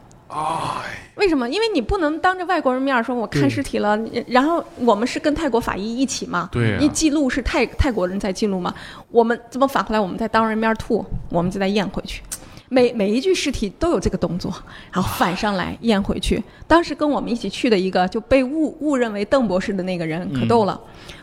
[1.14, 1.48] 为什么？
[1.48, 8.74] 因为你不能当着外国人面说我看尸体了，然后我们是跟泰国法医一起嘛，对呀因为记录是泰泰国人在记录嘛，
[9.10, 12.22] 我们这么反过来，我们在当人面吐，我们就再咽回去。
[12.70, 14.52] 每每一具尸体都有这个动作，
[14.92, 16.42] 然后反上来咽回去。
[16.66, 20.78] 当时跟我们一起去的一个就被误误认为邓博士的那个人可逗了。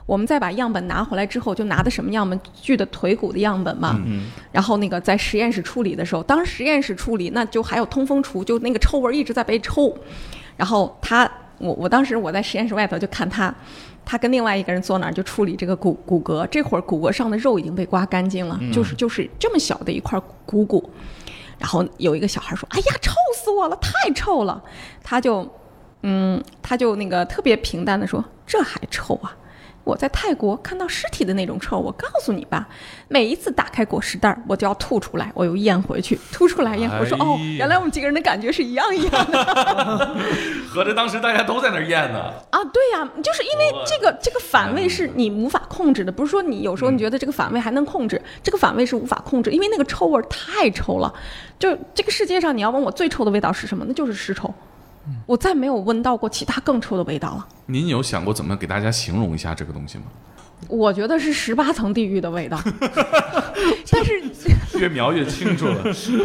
[0.08, 2.40] 我们再把样本拿回来之后，就拿的什么样本？
[2.54, 4.00] 锯的腿骨的样本嘛。
[4.06, 9.96] 嗯，然后那个在实验室处理的时候，当时实验室处理那就还有通风处，就那个臭味儿一直在被抽。
[10.56, 13.54] 然后他，我我当时我在实验室外头就看他，
[14.04, 20.88] 他跟另外一个人坐那儿就处理这个骨骨骼，这会儿骨骼上的肉已经被刮干净了，就是就是这么小的一块骨骨。
[21.58, 24.62] 然后有一个小孩说：“哎呀，臭死我了，太臭了！”
[25.04, 25.48] 他就，
[26.02, 29.36] 嗯，他就那个特别平淡的说：“这还臭啊！”
[29.86, 32.68] 我在泰国看到尸体的那种臭，我告诉你吧，
[33.08, 37.14] 每一次打开果实袋儿，我就要吐出来，我又咽回去， 吐出来咽回去。
[37.14, 40.16] 我说哦原来我们几个人的感觉是一样一样的
[40.68, 42.34] 合着当时大家都在那儿咽呢。
[42.50, 42.60] 啊！
[42.74, 51.14] 对呀、就是因为这个这个反胃是你无法控制的，不是说你有时候你觉得这个反胃还能控制，这个反胃是无法控制，因为那个臭味儿太臭了。
[51.60, 54.54] 就这个世界上，你要问我最臭的味道是什么，那就是尸臭。
[55.26, 57.48] 我再没有闻到过其他更臭的味道了。
[57.66, 60.06] 您有想过怎么给大家形容一下这个东西吗？
[60.68, 62.60] 我觉得是十八层地狱的味道，
[63.92, 64.22] 但是
[64.80, 65.84] 越描越清楚了。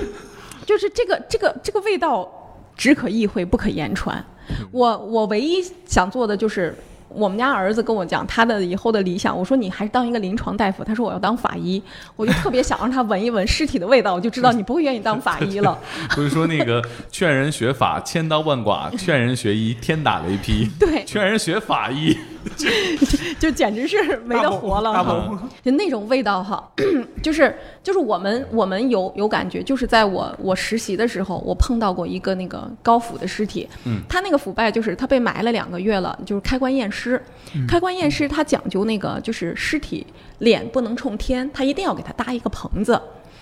[0.64, 2.30] 就是这个这个这个味道
[2.76, 4.24] 只可意会不可言传。
[4.70, 6.74] 我我唯一想做的就是。
[7.12, 10.84] 我们家儿子跟我讲他的以后的理想，我说你还是当一个临床大夫。
[10.84, 11.82] 他说我要当法医，
[12.16, 15.78] 我就特别想让他闻一闻尸体的味道，我就知道你不会愿意当法医了。
[16.14, 20.70] 不是说那个劝人学法千刀万剐，劝人学医天打雷劈。
[20.78, 22.16] 对，劝人学法医，
[23.38, 26.70] 就简直是没得活了哈，就那种味道哈，
[27.22, 37.22] 就是就是我们我们有有感觉，就是在我我实习的时候，我碰到过一个那个高腐的尸体，嗯，他那个腐败就是他被埋了两个月了，就是开棺验尸，
[37.68, 40.06] 开棺验尸他讲究那个就是尸体
[40.38, 42.94] 脸不能冲天，他一定要给他搭一个棚子，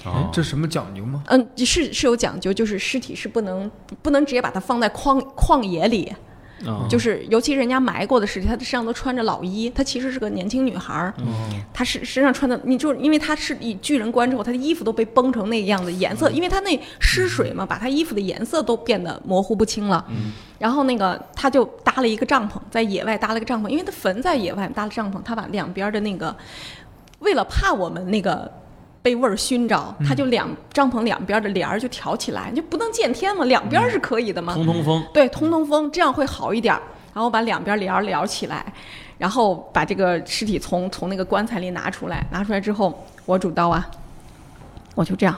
[0.05, 0.29] 哦。
[0.33, 1.23] 这什么讲究吗？
[1.27, 3.71] 嗯，是是有讲究，就是尸体是不能
[4.03, 6.13] 不能直接把它放在旷旷野里，
[6.67, 6.87] 啊。
[6.89, 11.15] 就是尤其人家埋过的尸体，她身上都穿着老衣，她其实是个年轻女孩儿，
[11.73, 20.05] 她是身上穿的，你就是因为她是以巨人观之后，她的衣服都被崩成那个样子，颜色，因为她那湿水嘛，把她衣服的颜色都变得模糊不清了。
[20.59, 26.37] 然后那个她就搭了一个帐篷，在野外搭了个帐篷，因为她坟在野外搭了帐篷，她把两边的那个，
[27.21, 28.51] 为了怕我们那个。
[29.09, 34.53] 被味儿熏着，他就两帐篷两边的帘儿就挑起来，就不能见天嘛，两边是可以的嘛。
[34.53, 35.03] 通通风。
[35.15, 36.79] 对，通通风，这样会好一点。
[37.15, 38.71] 然后把两边帘儿撩起来，
[39.17, 43.91] 然后把这个尸体从从那个棺材里拿出来，拿出来之后，我主刀啊，
[44.95, 45.35] 我就这样，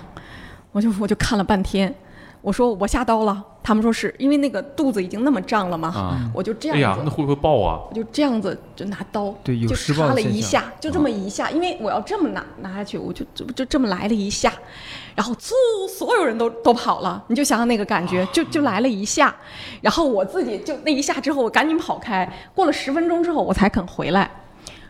[0.72, 1.94] 我就我就看了半天，
[2.42, 6.30] 我说我下刀了，他们说是因为那个肚子已经那么胀了嘛，啊。
[6.34, 7.80] 我就这样子，哎呀，那会不会爆啊？
[7.90, 14.52] 我就这样子就拿刀，就插了一下，就这么一下，因为我要这么拿拿下去，我就就就这么来了一下，
[15.14, 15.52] 然后嗖，
[15.88, 19.34] 所有人都都跑了，你就想想那个感觉，就就来了一下，
[19.82, 24.30] 然后我自己就那一下之后，我赶紧跑开，过了十分钟之后我才肯回来。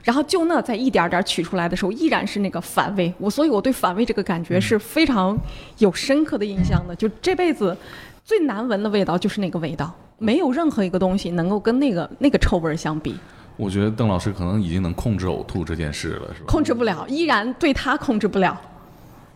[0.02, 5.38] 然后就那在一点点取出来的时候，依然是那个反胃，我所以我对反胃这个感觉是非常
[5.78, 7.76] 有深刻的印象的，就这辈子
[8.24, 13.14] 最难闻的味道就是那个味道，没有任何一个东西能够跟那个那个臭味儿相比。
[13.56, 16.46] 我觉得邓老师可能已经能控制呕吐这件事了，是吧？
[16.46, 18.58] 控制不了，依然对他控制不了，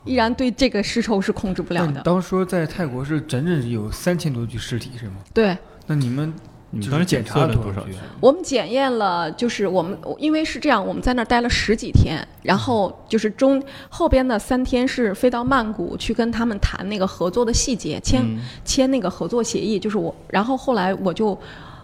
[0.04, 2.00] 依然对这个尸臭是控制不了的。
[2.00, 5.16] 当时说在泰国是整整有三千多具尸体是吗？
[5.34, 5.54] 对
[5.86, 7.94] 那你们就是你们当时检查了多少具？
[8.20, 21.38] 我们检验了，就是我们因为是这样，我们在那儿待了十几天，然后就是中后边的三天是飞到曼谷去跟他们谈那个合作的细节，签、嗯签那个合作协议，就是我，然后后来我就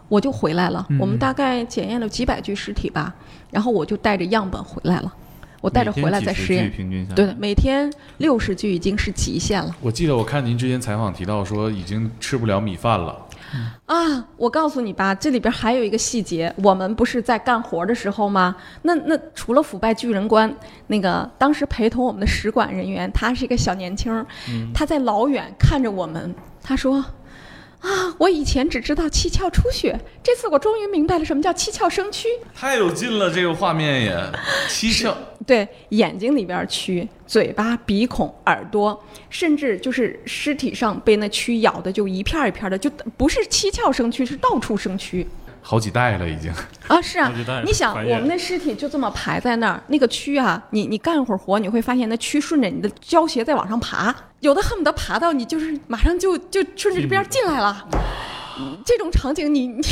[0.08, 3.14] 我就回来了，嗯我们大概检验了几百具尸体吧，
[3.50, 5.12] 然后我就带着样本回来了，
[5.60, 6.70] 我带着回来再实验。
[6.70, 13.16] 平均下对的，每天六十具已经是极限了我记得我看您之前采访提到说已经吃不了米饭了，
[13.86, 14.26] 啊！
[14.36, 18.56] 我告诉你吧，这里边还有一个细节，我们不是在干活的时候吗？
[18.82, 20.54] 那那除了腐败巨人观，
[20.86, 24.26] 那个当时陪同我们的使馆人员，他是一个小年轻儿，
[24.74, 27.04] 他在老远看着我们，他说。
[27.80, 28.14] 啊！
[28.18, 32.26] 我以前只知道七窍出血，这次我终于明白了什么叫七窍生蛆。
[32.54, 34.32] 太有劲了，这个画面也
[34.68, 35.14] 七窍。
[35.46, 45.26] 对，眼睛里边蛆，嘴巴、鼻孔、耳朵，甚至就是尸体上被那蛆咬的就一片儿一片儿的，就不是七窍生蛆，是到处生蛆
[45.70, 46.52] 好几代了已经。
[46.88, 47.00] 啊！
[47.00, 47.32] 是啊
[47.64, 57.86] 你想，我们的尸体就这么排在那儿，那个蛆啊，你你干一会儿活，你会发现那蛆顺着你的胶鞋在往上爬，有的恨不得爬到你就是马上就就顺着这边进来了。
[57.92, 58.00] 嗯
[58.84, 59.82] 这种场景你，你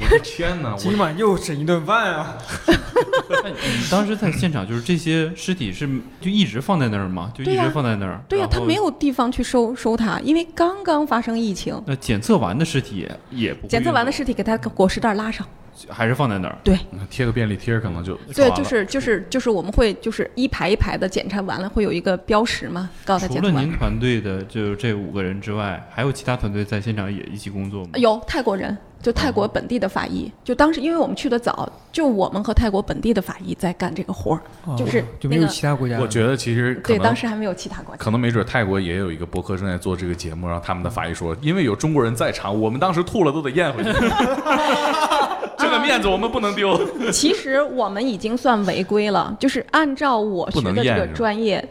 [0.00, 0.72] 我的天哪！
[0.72, 2.36] 我今晚又省一顿饭啊！
[3.44, 3.56] 那你
[3.88, 5.88] 当时在现场，就是这些尸体是
[6.20, 7.30] 就一直放在那儿吗？
[7.32, 8.20] 就一直放在那儿。
[8.28, 8.80] 对呀、他没。
[8.80, 15.46] 有地方去收收它，因为刚刚发生疫情，那检测完的尸体也也不检测完的尸体给它裹尸袋拉上。
[15.86, 16.58] 走还是放在那儿。
[16.62, 16.78] 对，
[17.10, 27.90] 贴个便利贴可能就对，就是就是就是我们会就是一排一排的检查完了，会有一个标识嘛，告诉他除了您团队的就这五个人之外，还有其他团队在现场也一起工作吗？
[27.94, 34.40] 有泰国人，就泰国本地的法医，就当时因为我们去的早，就我们和泰国本地的法医在干这个活儿，
[34.76, 35.98] 就是哦就没有其他国家。
[35.98, 38.02] 我觉得其实对，当时还没有其他国家。
[38.02, 43.90] 可能没准泰国也有一个博客正在做这个节目，然后他们的法医说，因为有中国人在场，我们当时吐了都得咽回去，
[45.56, 46.78] 这个面子我们不能丢。
[47.10, 51.66] 其实我们已经算违规了，就是按照我学的这个专业，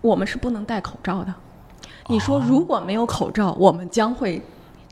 [0.00, 1.32] 我们是不能戴口罩的。
[2.08, 4.42] 你说哦如果没有口罩，我们将会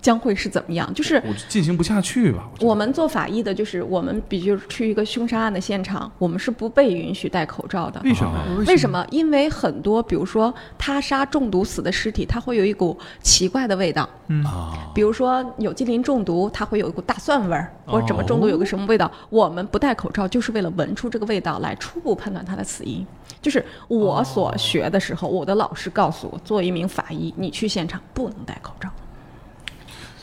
[0.01, 0.93] 将会是怎么样？
[0.95, 2.49] 就是我进行不下去吧？
[2.61, 8.01] 我我们做法医的，就是我们比如去一个凶杀案的现场，我们是不被允许戴口罩的。
[8.05, 8.31] 为什么？
[8.31, 9.07] 啊为什么？
[9.11, 14.09] 因为很多，比如说他杀中毒死的尸体，它会有一股奇怪的味道。
[14.45, 19.11] 啊，比如说有机磷中毒，它会有一股大蒜味儿，或者怎么哦中毒有个什么味道。
[19.29, 23.05] 我们不戴口罩，就是为了闻出这个味道来，初步判断它的死因。
[23.43, 28.89] 就是我所学的时候，我的老师告诉我，作为一名法医，你去现场不能戴口罩。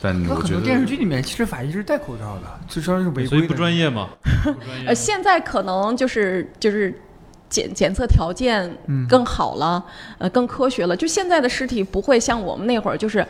[0.02, 3.26] 那很多但我觉得电视剧里面其实法医是戴口罩的，至少是违规。
[3.26, 4.08] 所以不专业嘛？
[4.86, 7.00] 呃，现在可能就是就是
[7.48, 9.84] 检检测条件嗯更好了，
[10.18, 10.96] 呃，更科学了。
[10.96, 13.26] 就现在的尸体不会像我们那会儿，就是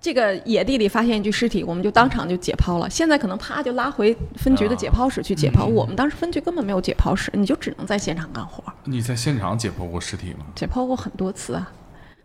[0.00, 2.88] 这个野地里发现一具尸体，我们就当场就解剖了。
[2.88, 5.66] 现在可能啪就拉回分局的解剖室去解剖。
[5.66, 10.46] 我们当时分局根本没有解剖室，你就只能在现场干活，你在现场解剖过尸体吗？
[10.54, 11.70] 解剖过很多次啊。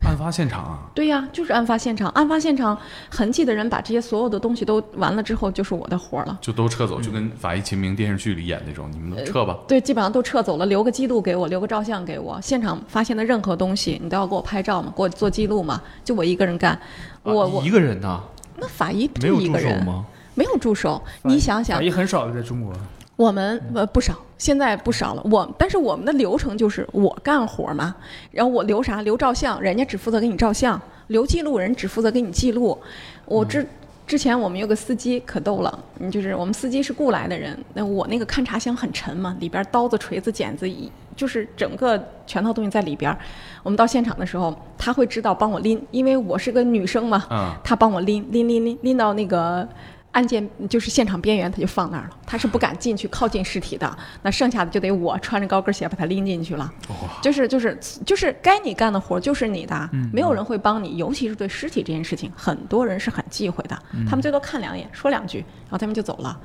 [0.02, 2.78] 案发现场啊，对呀，就是案发现场，案发现场
[3.10, 6.38] 痕迹的人把这些所有的东西都完了之后，就是我的活儿了。
[6.40, 9.58] 就都撤走，就跟《法医秦明》电视剧里演那种，你们都撤吧。
[9.68, 12.40] 对，基本上都撤走了，留个记录给我，留个照相给我。
[12.42, 15.82] 现场发现的任何东西，你都要给我拍照嘛，给我做记录嘛。
[16.06, 16.80] 就我一个人干，
[17.24, 18.22] 我我啊一个人呐，
[18.56, 20.06] 那法医没有一个人，手吗？
[20.36, 21.02] 没有助手。
[21.24, 22.72] 你想想法，医很少的在中国。
[23.16, 25.22] 我们呃不少，现在不少了。
[25.32, 27.96] 我但是我们的流程就是我干活嘛，
[28.32, 32.78] 然后我留啥留照相，人家只负责给你照相；留记录，人只负责给你记录。
[33.26, 33.66] 我之
[34.06, 43.18] 之前我们有个司机可逗了，嗯就是我们司机是雇来的人，那我那个勘察箱很沉嘛，里边刀子、锤子、剪子一就是整个全套东西在里边儿。
[43.64, 49.68] 我们到现场的时候，他会知道帮我拎，因为我是个女生嘛，嗯，他帮我拎拎拎拎拎到那个
[50.14, 52.18] 案件就是现场边缘，他就放那儿了。
[52.26, 56.74] 他是不敢进去靠近尸体的， 那剩下的就得我穿着高跟鞋把他拎进去了。
[57.22, 66.40] 就是就是就是该你干的活儿就是你的，没有人会帮你，尤其是对尸体这件事情，很多人是很忌讳的，他们最多看两眼，说两句，然后他们就走了。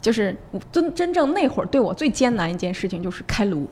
[0.00, 0.36] 就是
[0.70, 3.68] 真真正那会儿对我最艰难一件事情就是开颅，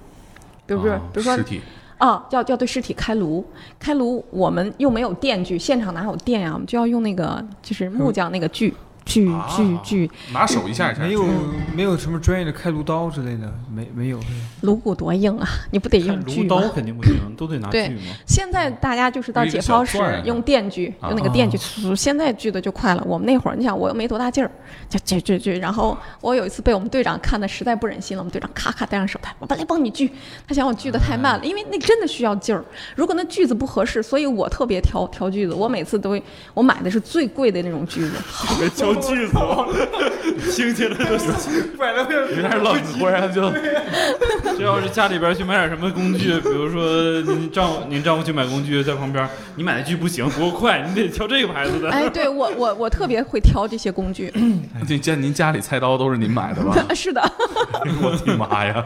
[0.67, 1.61] 比如说、啊比如说尸体，
[1.99, 3.47] 啊，要要对尸体开颅，
[3.79, 8.75] 开颅我们又没有电锯，现场哪有电呀、我们就要用那个就是木匠那个锯，
[9.05, 14.19] 锯啊锯锯，拿手一下一下没有嗯没有什么专业的开颅刀之类的，没没有。
[14.63, 15.47] 颅骨多硬啊！
[15.71, 16.57] 你不得用锯吗？
[16.57, 18.15] 炉刀肯定不行，都得拿对锯嘛。
[18.27, 21.59] 现在大家就是到解剖室用电锯，啊用那个电锯，
[21.95, 23.05] 现在锯的就快了。
[23.07, 24.51] 我们那会儿，你想我又没多大劲儿，
[24.89, 25.59] 就锯锯锯。
[25.59, 30.11] 然后我有一次被我们队长看的实在不忍心了，我们队长咔咔戴上手套，我来帮你锯。
[30.49, 32.65] 他嫌我锯的太慢了，因为那真的需要劲儿。
[32.97, 36.23] 如果那锯子不合适，所以我特别挑挑锯子，我每次都会，
[36.55, 38.13] 我买的是最贵的那种锯子。
[39.01, 41.15] 别敲锯子，听起来都
[42.35, 43.51] 有点冷，忽然就
[44.57, 51.91] 这要是家里边去买点什么工具，比如说您丈夫您丈夫去买工具，在旁边，你买的锯不行，不够快，你得挑这个牌子的。
[51.91, 54.33] 哎，对我我我特别会挑这些工具。
[54.87, 56.75] 这见您家里菜刀都是您买的吧？
[56.95, 57.21] 是的，
[58.03, 58.85] 我的妈呀！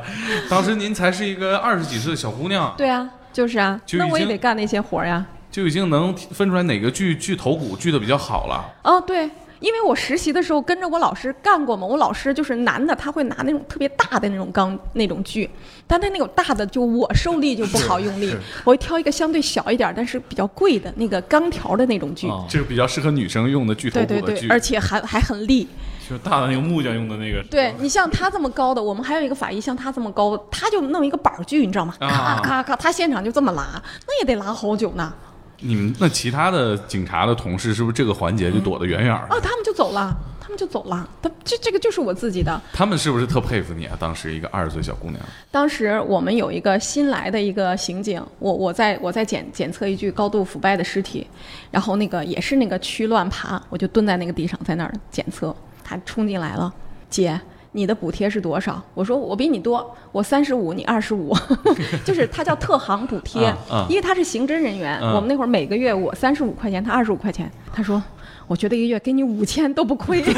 [0.48, 5.24] 当时您才是一个二十几岁的小姑娘，对啊，就是啊，那我也得干那些活儿呀。
[5.50, 8.64] 就已经能分出来哪个锯锯头骨锯的比较好了。
[8.84, 9.28] 哦，对，
[9.60, 15.48] 因为我实习的时候跟着我老师干过嘛，我老师就是男的，他会拿那种特别大的那种钢那种锯，
[15.86, 18.34] 但他那种大的就我受力就不好用力，
[18.64, 22.28] 我会挑一个相对小一点但是比较贵的那个钢条的那种锯。
[22.28, 24.48] 啊，这个比较适合女生用的锯头对对对，骨的锯。
[24.48, 25.66] 而且还还很利。
[26.08, 27.42] 就是大的那个木匠用的那个。
[27.50, 31.94] 对你像他这么高的，我们还有一个法医像他这么高，他就弄一个板儿锯，你知道吗？
[32.00, 35.12] 咔啊咔咔，他现场就这么拉，那也得拉好久呢。
[35.60, 39.36] 你们那其他的警察的同事是不是这个环节就躲得远远的？
[39.36, 41.08] 哦，他们就走了，他们就走了。
[41.20, 42.60] 他这这个就是我自己的。
[42.72, 43.96] 他们是不是特佩服你啊？
[43.98, 51.26] 当时一个二十岁小姑娘，当时我们有一个新来的一个刑警，我我在我在检检测一具高度腐败的尸体，
[51.70, 56.72] 然后那个也是那个蛆乱爬，我就蹲在那个地上在那儿检测，他冲进来了，
[57.10, 57.40] 姐。
[57.72, 58.82] 你的补贴是多少？
[58.94, 61.34] 我说我比你多，我三十五，你二十五，
[62.04, 63.54] 就是他叫特行补贴，
[63.88, 64.98] 因为他是刑侦人员。
[65.02, 67.50] 嗯我们那会儿每个月我三十五块钱，他二十五块钱。
[67.72, 68.02] 他说，
[68.46, 70.22] 我觉得一个月给你五千都不亏。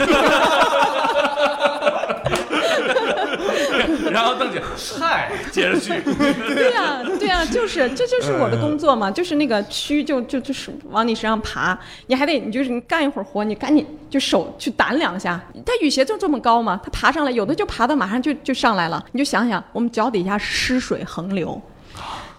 [4.13, 4.61] 然后邓姐，
[4.99, 6.01] 嗨，接着去。
[6.03, 15.41] 对呀、对呀、就是这就是我的工作嘛，就是那个蛆就就就是往你身上爬，你还得你就是你干一会儿活，你赶紧就手去掸两下。
[15.65, 19.05] 它雨鞋就这么高嘛，它爬上来，有的就爬到马上就就上来了。
[19.13, 21.61] 你就想想，我们脚底下湿水横流。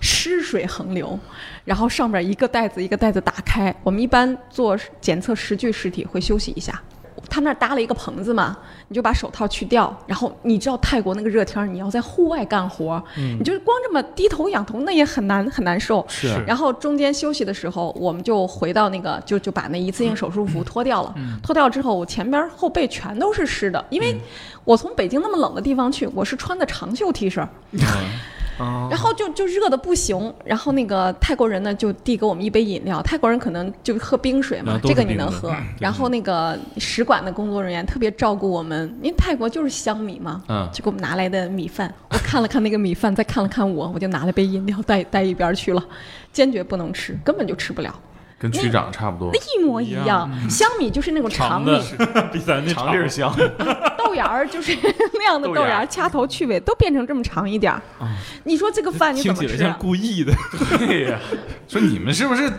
[0.04, 1.20] 湿水横流，
[1.64, 3.76] 然后上面一个袋子一个袋子打开。
[3.84, 6.82] 我们一般做检测十具尸体会休息一下。
[7.30, 8.58] 他那儿搭了一个棚子嘛，
[8.92, 16.06] 你就把手套去掉，然后你知道泰国那个热天儿，你要在户外干活，你就是光这么低头仰头，那也很难很难受。
[16.10, 21.16] 是然后中间休息的时候，我们就回到那个，就就把那一次性手术服脱掉了。
[21.42, 24.14] 脱掉之后，我前边后背全都是湿的，因为
[24.64, 27.42] 我从北京那么冷的地方去，我是穿的长袖 T 恤，
[28.60, 35.56] 啊， 然后就就热的不行，然后那个泰国人呢就递给我们一杯饮料，泰国人可能就喝冰水嘛这个你能喝。
[35.80, 41.92] 然后那个使馆的工作人员特别照顾我们，因为泰国就是香米嘛，嗯就给我们拿来的米饭。
[42.10, 45.84] 我看了看那个米饭，再看了看我，我就拿了杯饮料带带一边儿去了，
[46.32, 48.00] 坚决不能吃，根本就吃不了，
[48.42, 50.28] 跟区长差不多，一模一样。
[50.50, 51.72] 香米就是那种长米
[52.34, 53.32] 比咱那长粒儿香。
[54.04, 54.76] 豆芽儿就是
[55.14, 57.80] 那样的豆芽儿掐头去尾都变成这么长一点儿。
[58.44, 59.78] 你说这个饭你听起来像怎么吃啊？
[59.80, 60.34] 故意的。
[60.80, 61.20] 对呀，
[61.68, 62.52] 说你们是不是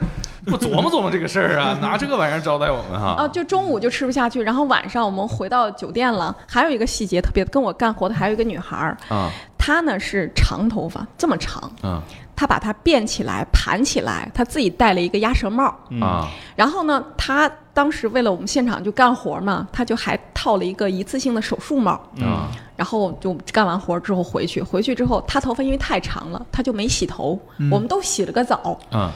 [0.46, 1.76] 不琢磨琢磨这个事儿啊？
[1.82, 3.28] 拿这个玩意儿招待我们哈啊，哈？
[3.28, 6.34] 就中午就吃不下去，然后晚上我们回到酒店了。
[6.46, 9.28] 还有一个细节特别，跟我干活的还有一个女孩儿，啊
[9.58, 12.00] 她呢是长头发，这么长，嗯
[12.42, 15.72] 她把它变起来、盘起来，他自己戴了一个鸭舌帽。
[16.00, 21.92] 啊然后呢，他当时为了我们现场就干活嘛，他就还套了一个一次性的手术帽。
[22.20, 27.38] 啊然后就干完活之后回去，回去之后他头发因为太长了，他就没洗头。
[27.70, 29.12] 我们都洗了个澡，啊！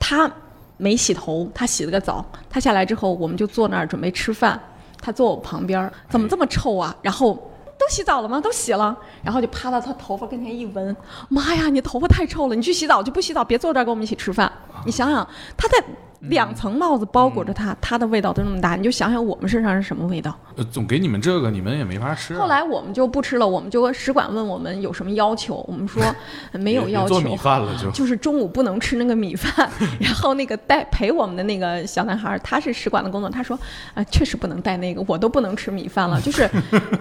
[0.00, 0.30] 他
[0.78, 2.24] 没洗头，他洗了个澡。
[2.48, 4.58] 他下来之后，我们就坐那儿准备吃饭。
[5.02, 6.96] 他坐我旁边儿，怎么这么臭啊？
[7.02, 7.38] 然后
[7.78, 8.40] 都洗澡了吗？
[8.40, 8.96] 都洗了。
[9.22, 10.94] 然后就趴到他头发跟前一闻，
[11.28, 12.56] 妈呀，你头发太臭了！
[12.56, 14.50] 你去洗澡就不洗澡，别坐这儿跟我们一起吃饭。
[14.84, 15.26] 你想想，
[15.56, 15.82] 他在
[16.22, 20.36] 两层帽子包裹着他，他的味道都那么大，你就想想我们身上是什么味道。
[20.56, 22.40] 呃总给你们这个，你们也没法吃啊。
[22.40, 26.02] 后来我们就不吃了，我们就使馆问我们有什么要求，我们说
[26.50, 27.88] 呃 没有要求做，米饭了就。
[27.92, 29.70] 就是中午不能吃那个米饭，
[30.00, 33.56] 然后那个带陪我们的那个小男孩，他是使馆的工作，他说，
[33.94, 36.20] 啊、确实不能带那个，我都不能吃米饭了。
[36.20, 36.50] 就是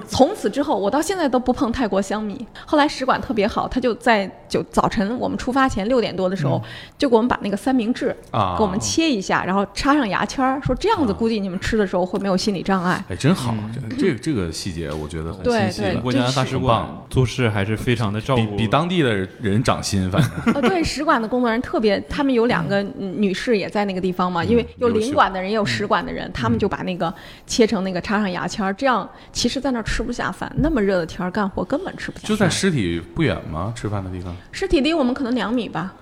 [0.08, 2.46] 从此之后，我到现在都不碰泰国香米。
[2.64, 6.62] 后来使馆特别好，他就在就早晨我们出发前六点多的时候，
[6.96, 8.56] 就给我们把那个三明治啊。
[8.58, 13.04] 给我们切切一下，然后插上牙签儿，说这样子估计你们吃的时候会没有心理障碍。
[13.10, 23.16] 哎，真好，这这个这个细节我觉得很对对细细了，国家大使馆棒做事还是非常的照顾，比比当地的人长心，反 正呃，对，使馆的工作人员特别，他们有两个嗯。
[23.18, 27.12] 女士也在那个地方嘛，因为有领馆的人，也有使馆的人，他们就把那个
[27.48, 32.28] 切成那个插上牙签儿，这样其实在那儿吃不下饭，那么热的天儿干活根本吃不下。
[32.28, 33.74] 就在尸体不远吗？
[33.76, 35.94] 吃饭的地方，尸体离我们可能两米吧，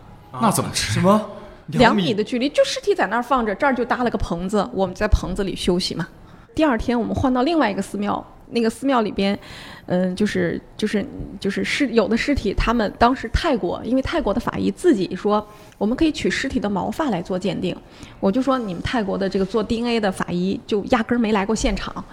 [0.42, 0.92] 那怎么吃？
[0.92, 1.22] 什么？
[1.68, 6.08] 两米的距离，就尸体在那儿放着，这儿就搭了个棚子，我们在棚子里休息嘛。
[6.54, 9.38] 第二天我们换到另外一个寺庙，那个寺庙里边，
[9.88, 11.06] 嗯、就是就是
[11.40, 15.46] 就是尸有的尸体，他们当时泰国，因为泰国的法医自己说，
[15.78, 17.76] 我们可以取尸体的毛发来做鉴定，
[18.20, 22.04] 我就说你们泰国的这个做 DNA 的法医就压根儿没来过现场，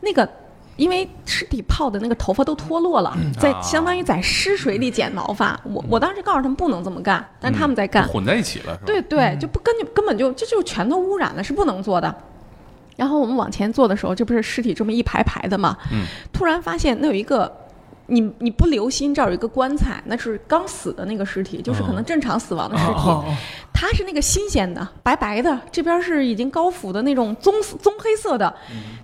[0.00, 0.28] 那个。
[0.76, 5.58] 因为尸体泡的那个头发都脱落了，在啊相当于在湿水里剪毛发。
[5.64, 8.06] 我我当时告诉他们不能这么干，但他们在干。
[8.08, 8.82] 混在一起了，是吧？
[8.86, 12.14] 对对，就不根本根本就这就全都污染了，是不能做的。
[12.96, 15.76] 然后我们往前坐的时候，这不是尸体这么一排排的嘛？
[15.92, 16.04] 嗯。
[16.32, 17.50] 突然发现那有一个，
[18.06, 23.10] 你你不留心，这儿有一个棺材，那是刚死的那个尸体，就是可能正常死亡的尸体。
[23.72, 28.54] 它是那个新鲜的，白白的，这边是已经高腐的那种棕棕黑色的，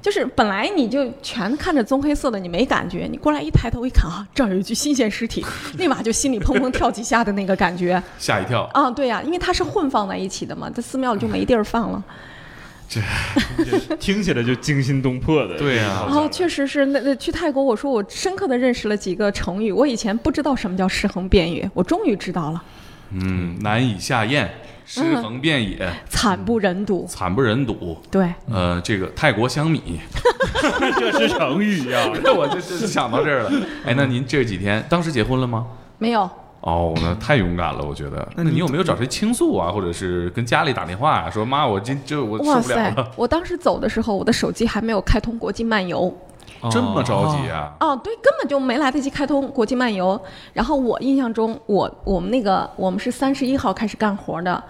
[0.00, 5.44] 就是本来你就全看着棕黑色的，你没感觉，你过来一抬头一看啊，这儿有一具新鲜尸体，
[5.76, 8.00] 立马就心里砰砰跳几下的那个感觉。
[8.18, 8.70] 吓一跳。
[8.72, 12.04] 啊，对呀、因为它是混放在一起的嘛，在寺庙里就没地儿放了。
[14.00, 15.58] 听起来就惊心动魄的。
[15.58, 22.62] 对呀然后确实是那那去泰国，我说我深刻的认识了几个成语，我以前不知道什么叫尸横遍野，我终于知道了，
[23.12, 24.50] 嗯，难以下咽，
[24.86, 27.06] 尸横遍野，惨不忍睹。
[27.06, 27.98] 惨不忍睹。
[28.10, 30.00] 对，呃，这个泰国香米，
[30.98, 32.10] 这是成语呀。
[32.34, 33.52] 我就就想到这儿了。
[33.84, 35.66] 哎，那您这几天当时结婚了吗？
[35.98, 36.30] 没有，
[36.60, 38.28] 哦，那太勇敢了，我觉得。
[38.34, 43.10] 那你有没有找谁倾诉啊，或者是跟家里打电话啊，说妈，我今就我受哇不了塞了，！
[43.16, 46.12] 我当时走的时候，我的手机还没有开通国际漫游。
[46.70, 47.72] 这么着急啊？
[47.78, 50.20] 哦，对，根本就没来得及开通国际漫游。
[50.52, 54.60] 然后我印象中，我我们那个我们是三十一号开始干活的。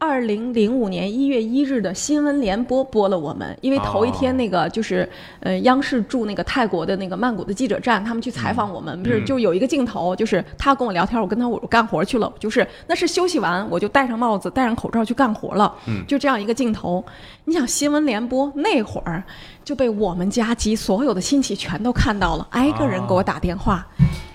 [0.00, 5.08] 二零零五年一月一日的新闻联播播了我们，因为头一天那个就是，
[5.40, 15.72] 呃，央视驻那个泰国的那个曼谷的记者站，他们去采访我们，不是就有一个镜头，就是他跟我聊天，我跟他我干活去了，就是那是休息完我就戴上帽子戴上口罩去干活了，
[16.08, 17.02] 就这样一个镜头。
[17.44, 19.22] 你想新闻联播那会儿
[19.62, 23.86] 就被我们家及所有的亲戚全都看到了，挨个人给我打电话，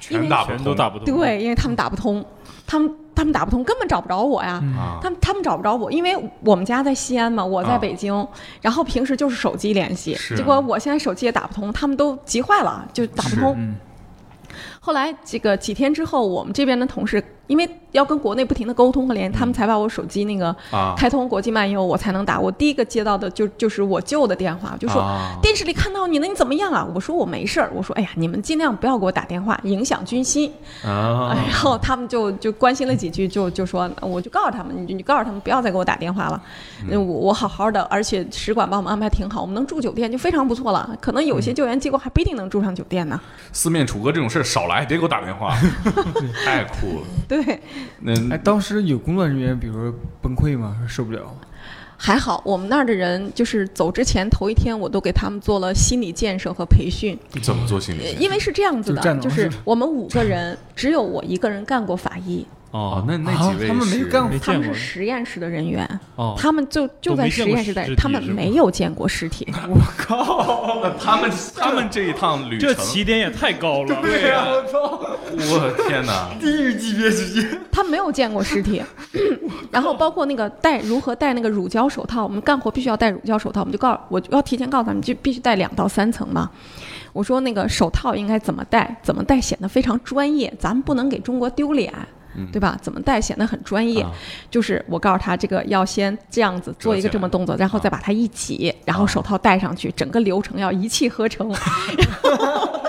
[0.10, 1.06] 因全都打不通。
[1.06, 2.26] 对，因为他们打不通，
[2.70, 4.62] 他们他们打不通，根本找不着我呀。
[4.78, 5.00] 啊。
[5.02, 6.16] 他们他们找不着我，因为
[6.46, 7.78] 我们家在西安嘛，我在啊。
[7.80, 8.28] 北京，
[8.62, 13.56] 然后平时就是手机联系，结果我现在手机也打不通，他们都急坏了，就打不通。
[13.58, 13.76] 嗯，
[14.80, 22.40] 后来这个几天之后，我们这边的同事因为要跟国内不停的沟通和联系，他们才把我手机那个啊开通国际漫游，我才能打。
[22.40, 26.88] 我第一个接到的就就是我舅的电话，就说、啊电视里看到你了，你怎么样啊？
[26.94, 30.54] 我说我没事儿，我说哎呀，你们尽量不要给我打电话，影响军心。
[30.86, 36.40] 啊 然后他们就就关心了几句，就就说，我就告诉他们，你就你告诉他们不要再给我打电话了。
[36.88, 40.96] 嗯，我我好好的，而且使馆把我们安排挺好，我们能住酒店就非常不错了。
[41.02, 43.20] 可能有些救援机构还不一定能住上酒店呢。
[43.52, 45.56] 四面楚歌这种事儿少来，别给我打电话，
[46.46, 47.06] 太酷了。
[47.28, 47.39] 对，
[48.02, 50.78] 那哎，当时有工作人员，比如说崩溃吗？
[50.88, 51.36] 受不了？
[52.02, 57.18] 还好我们那儿的人就是走之前头一天，我都给他们做了心理建设和培训。
[57.42, 58.20] 怎么做心理建设？
[58.22, 69.48] 因为是这样子的，就是我们五个人，只有我一个人干过法医，哦，那那啊几位他们没是干过他们是实验室的人员，哦，他们就就在实验室待尸，他们没有见过尸体。
[69.68, 74.00] 我靠他们他们这一趟旅程这，起点也太高了。
[74.04, 75.02] 对呀、我操，
[75.34, 76.30] 我天哪！
[76.40, 77.60] 地狱级别直接。
[77.72, 78.84] 他没有见过尸体，
[79.72, 86.50] 然后包括那个戴如何戴那个乳胶手套，我们干活必须要戴乳胶手套，我们就告我就要提前告诉他们，就必须戴两到三层嘛。
[87.14, 91.92] 我说那个手套应该怎么戴，怎么戴显得非常专业，咱们不能给中国丢脸。
[92.52, 92.78] 对吧？
[92.82, 94.02] 怎么戴显得很专业？
[94.02, 94.12] 啊
[94.50, 101.56] 就是我告诉他，这个要先这样子做一个这么动作，然后再把它一挤，然后手套戴上去，整个流程要一气呵成，然
[102.24, 102.80] 后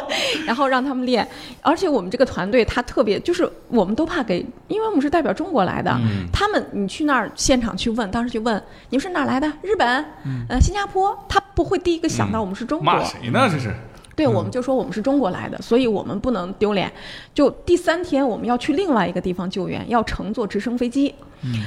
[0.46, 1.26] 然后让他们练。
[1.62, 9.46] 而且我们这个团队他特别，就是我们都怕给，因为我们是代表中国来的，嗯他们你去那儿现场去问，当时去问你们是哪儿来的？
[9.62, 10.04] 日本，
[10.48, 12.84] 呃，新加坡，他不会第一个想到我们是中国。
[12.86, 13.48] 骂谁呢？
[13.50, 13.74] 这是
[14.20, 16.92] 对，我们就说我们是中国来的，所以我们不能丢脸。
[17.32, 21.14] 就第三天我们要去另外一个地方救援，要乘坐直升飞机。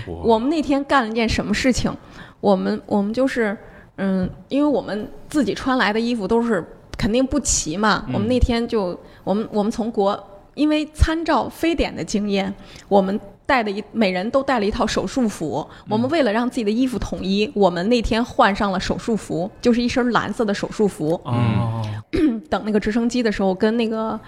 [0.06, 1.92] 我们那天干了一件什么事情？
[2.40, 3.58] 我们我们就是，
[3.98, 6.64] 嗯，因为我们自己穿来的衣服都是
[6.96, 8.06] 肯定不齐嘛。
[8.14, 10.16] 我们那天就我们我们从国，
[10.54, 12.54] 因为参照非典的经验，
[12.88, 15.66] 我们带的一每人都带了一套手术服。
[15.90, 21.20] 我们为了让自己的衣服统一，我们那天换上了手术服，就是一身蓝色的手术服。
[21.24, 21.82] 哦，
[22.50, 24.20] 等那个直升机的时候，跟那个。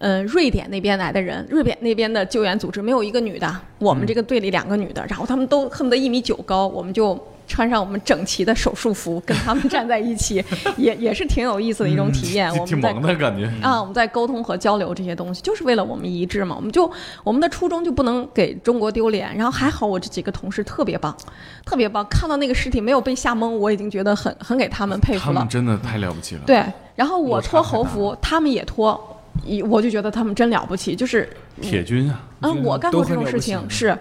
[0.00, 7.18] 呃，瑞典那边来的人，瑞典那边的救援组织没有一个女的，我们这个队里两个女的，然后他们都恨不得一米九高，我们就
[7.48, 10.44] 穿上我们整齐的手术服， 跟他们站在一起，
[10.76, 12.54] 也也是挺有意思的一种体验。
[12.56, 13.50] 我挺萌的感觉。
[13.60, 16.54] 啊，我们在沟通和交流这些东西，就是为了我们一致嘛。
[16.54, 16.88] 我们就
[17.24, 19.34] 我们的初衷就不能给中国丢脸。
[19.34, 21.16] 然后还好，我这几个同事特别棒，
[21.64, 22.06] 特别棒。
[22.10, 25.48] 看到那个尸体没有被吓懵，我已经觉得很很给他们佩服了他们。
[25.48, 26.42] 真的太了不起了。
[26.46, 26.62] 对，
[26.94, 31.28] 然后我脱太大猴服，他们也脱，一我就觉得他们真了不起，就是
[31.62, 33.96] 铁军啊，嗯，我干过这种事情是。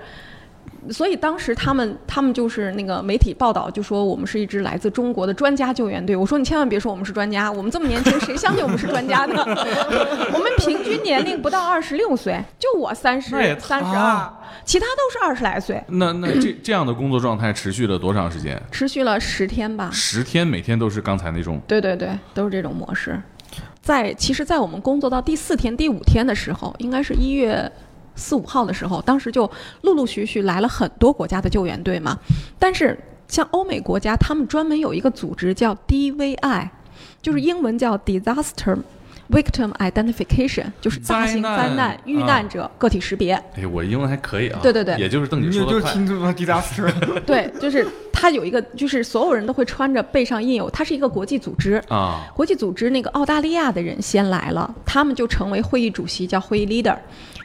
[0.91, 6.15] 所以当时他们他们就是那个媒体报道就说我们是一支来自中国的专家救援队。
[6.15, 9.43] 我说你千万别说我们是专家，我们这么年轻，谁相信我们是专家呢？
[10.33, 13.29] 我们平均年龄不到二十六岁，就我三十
[13.59, 15.81] 三十二啊，其他都是二十来岁。
[15.87, 18.61] 那那这这样的工作状态持续了多长时间？
[18.71, 19.89] 持续了十天吧。
[19.91, 21.61] 十天，每天都是刚才那种。
[21.67, 23.19] 对对对，都是这种模式。
[23.81, 27.71] 在其实，在我们工作到第四天、第五天的时候，应该是一月
[28.17, 29.49] 四五号的时候，当时就
[29.83, 32.17] 陆陆续续来了很多国家的救援队嘛。
[32.59, 32.99] 但是
[33.29, 36.67] 像欧美国家，他们专门有一个组织叫 DVI，
[37.21, 38.77] 就是英文叫 Disaster
[39.29, 43.33] Victim Identification，就是大型灾难遇难者个体识别。
[43.55, 44.59] 哎，我英文还可以啊。
[44.63, 46.33] 对对对也就是邓姐你就是说
[47.25, 51.81] 对，就是它有一个，就是所有人都会穿着背上印有，它是一个国际组织。
[51.89, 56.95] 啊，国际组织那个澳大利亚的人先来了，他们就成为会议主席，叫会议 leader。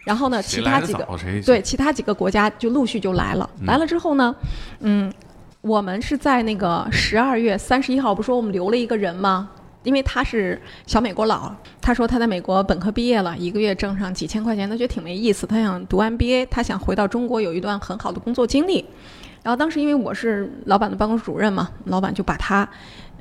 [0.05, 1.07] 然后呢，其他几个
[1.45, 3.49] 对其他几个国家就陆续就来了。
[3.67, 4.35] 来了之后呢，
[4.81, 5.13] 嗯，
[5.61, 9.49] 我们是在那个十二月三十一号，不是说我们留了一个人吗？
[9.83, 18.85] 因为他是小美国佬，他说他在美国本科毕业了，一个月挣上几千块钱，他觉得挺没意思，他想读 MBA，他想回到中国有一段很好的工作经历。
[19.43, 22.69] 然后当时因为我是老板的办公室主任嘛，老板就把他，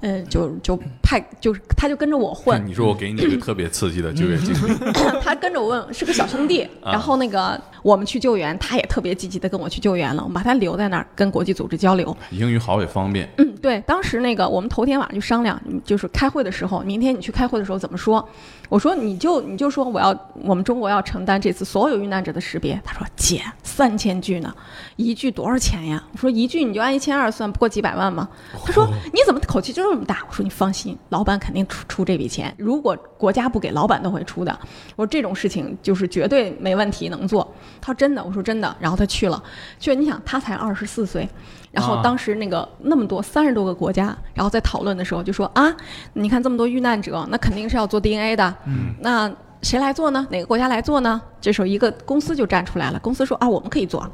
[0.01, 4.73] 呃，就就派，就是他就跟着我混，你说我给你一个特别刺激的就业经历，
[5.23, 12.15] 他跟着我问是个小兄弟，啊然后那个我们去救援，他也特别积极的跟我去救援了，我们把他留在那儿跟国际组织交流。
[12.31, 13.29] 英语好也方便。
[13.37, 18.27] 嗯，对，当时那个我们头天晚上就商量，嗯就是开会的时候，明天你去开会的时候怎么说？
[18.71, 22.81] 我说你就你就说我要我们中国要承担这次所有遇难者的识别。
[22.85, 24.55] 他说姐三千句呢，
[24.95, 26.01] 一句多少钱呀？
[26.13, 28.29] 我说一句你就按一千二算，不过几百万吗？
[28.65, 30.19] 他说你怎么口气就这么大？
[30.29, 34.57] 我说你放心，老板肯定出出这笔钱，如果国家不给，老板都会出的。
[34.95, 37.53] 我说这种事情就是绝对没问题能做。
[37.81, 38.73] 他说真的，我说真的。
[38.79, 39.43] 然后他去了，
[39.81, 41.27] 去了你想他才二十四岁。
[41.71, 45.73] 然后啊当时那个那么多三十多个国家，然后在讨论的时候就说啊，
[46.13, 50.27] 你看这么多遇难者，那肯定是要做 DNA 的，嗯，那谁来做呢？
[50.31, 51.21] 哪个国家来做呢？
[51.39, 54.09] 这时候一个公司就站出来了，公司说啊，我们可以做，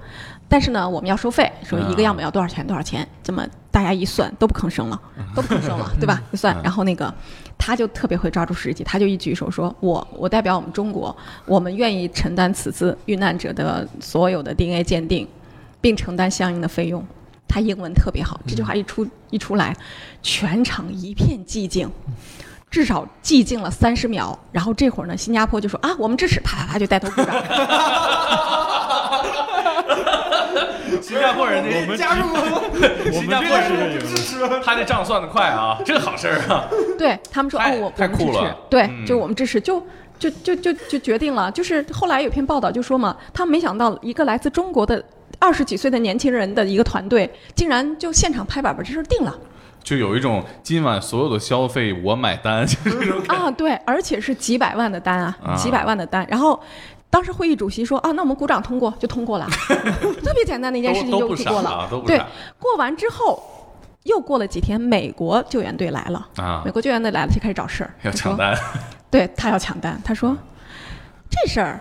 [0.47, 5.01] 但是呢，我们要收费，说一个样本要多少钱多少钱，这么大家一算都不吭声了，
[5.33, 6.21] 都不吭声了， 对吧？
[6.31, 7.13] 一算，然后那个
[7.57, 15.25] 他就特别会抓住时机，他就一举手说，我我代表我们中国，我们愿意承担此次遇难者的所有的 DNA 鉴定，
[15.79, 17.05] 并承担相应的费用。
[17.47, 19.75] 他英文特别好，这句话一出一出来，
[20.21, 21.89] 全场一片寂静，
[22.69, 24.37] 至少寂静了三十秒。
[24.51, 27.35] 然后这会儿呢，新加坡就说啊，我们支持，啪啪啪就带头鼓掌。
[31.01, 32.39] 新加坡人我们加入我，
[33.15, 34.37] 我们这个是个支持。
[34.63, 36.67] 他这账算得快啊，这好事儿啊！
[36.97, 39.81] 对他们说哦，我们支持酷了，对，嗯就是我们支持，就
[40.19, 41.51] 就就就就决定了。
[41.51, 45.03] 就是后来有篇报道就说嘛，他们没想到一个来自中国的
[45.39, 49.37] 二十几岁的年轻人的一个团队，竟然就现场拍板把这事儿定了。
[49.83, 53.21] 就有一种今晚所有的消费我买单，就是这种。
[53.27, 56.27] 啊，对，而且是几百万的单啊，啊几百万的单。
[56.29, 56.59] 然后
[57.09, 59.47] 当时会议主席说啊，那我们鼓掌通过就通过了，
[60.23, 62.05] 特别简单的一件事情都都不傻就通过了。
[62.05, 62.21] 对
[62.59, 63.41] 过完之后，
[64.03, 68.53] 又过了几天，美国救援队来了，啊美，国救援队来了就开始找事儿，要抢单，
[69.09, 70.35] 对他要抢单，他说
[71.29, 71.79] 这事儿。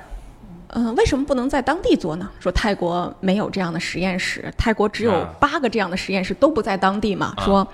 [0.79, 2.31] 嗯、为什么不能在当地做呢？
[2.39, 7.33] 说泰国没有这样的实验室，泰国只有啊八个这样的实验室，都不在当地嘛。
[7.35, 7.67] 啊说，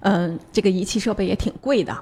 [0.00, 1.96] 嗯、这个仪器设备也挺贵的，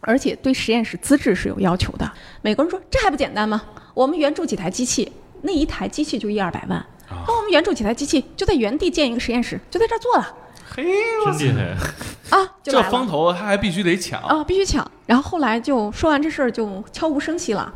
[0.00, 2.10] 而且对实验室资质是有要求的。
[2.40, 3.62] 美国人说这还不简单吗？
[3.92, 5.12] 我们援助几台机器，
[5.42, 6.78] 那一台机器就一二百万，
[7.10, 10.34] 啊那我们援助几台机器，就在原地建一个实验室，就在这儿做了
[10.70, 10.84] 嘿，
[11.26, 12.38] 真厉害。
[12.38, 14.90] 啊，这风头他还必须得抢，啊，必须抢。
[15.04, 17.74] 然后后来就说完这事儿就悄无声息了。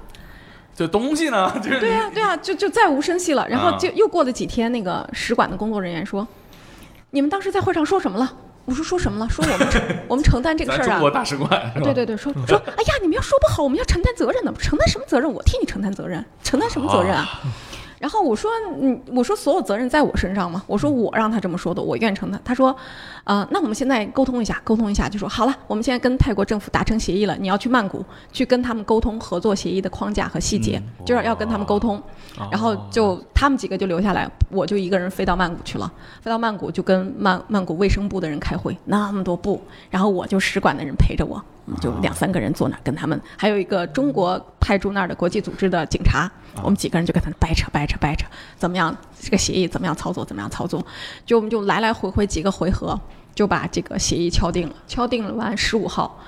[0.74, 3.46] 这东西呢， 就是对呀、对呀、就就再无声息了。
[3.48, 6.26] 然后啊就又过了几天，那个使馆的工作人员说
[7.10, 8.32] ：“你们当时在会上说什么了？”
[8.64, 9.28] 我说：“说什么了？
[9.28, 11.10] 说我们承 我们承担这个事儿啊咱中国。
[11.10, 11.72] 大使馆？
[11.82, 14.52] 对对对，说说，哎呀，你们要说不好，我们要承担责任的。
[14.54, 15.30] 承担什么责任？
[15.30, 17.40] 我替你承担责任，承担什么责任啊？
[18.02, 18.50] 然后我说，
[18.80, 20.60] 嗯，我说所有责任在我身上嘛。
[20.66, 22.40] 我说我让他这么说的，我愿承担。
[22.44, 22.76] 他说，
[23.22, 32.02] 呃，那我们现在沟通一下，沟通一下，就说好了，我们现在跟泰国政府达成协议了，你要去曼谷去跟他们沟通合作协议的框架和细节，就是要跟他们沟通。
[32.50, 35.92] 然后就他们几个就留下来，我就一个人飞到曼谷去了。
[36.20, 41.40] 飞到曼谷就跟曼曼谷卫生部的人开会，那么多部，然后我就使馆的人陪着我，
[41.80, 46.30] 就两三个人坐那儿跟他们，还有一个中国派驻那儿的国际组织的警察，
[46.62, 48.96] 我们几个人就跟他掰扯掰扯掰扯，怎么样？
[49.18, 50.84] 这个协议怎么样操作，怎么样操作，
[51.24, 52.98] 就我们就来来回回几个回合
[53.34, 56.18] 就把这个协议敲定了，敲定了完十五号。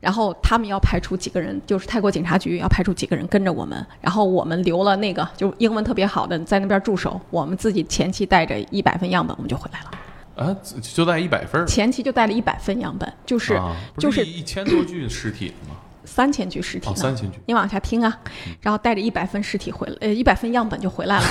[0.00, 9.90] 然后他们要派出几个人，就是泰国警察局要派出几个人跟着我们，然后我们留了那个就英文特别好的在那边驻守，我们自己前期带着一百份样本，我们就回来了。
[10.36, 10.54] 啊，
[10.94, 15.76] 就带一百份儿，前期就带了一百份样本，就是、啊不就是一千多具尸体吗？
[16.04, 16.96] 三千具尸体哦，呢。
[16.96, 17.38] 三千具。
[17.46, 18.18] 你往下听啊，
[18.60, 21.24] 然后带着一百份尸体回来，呃，一百份样本就回来了。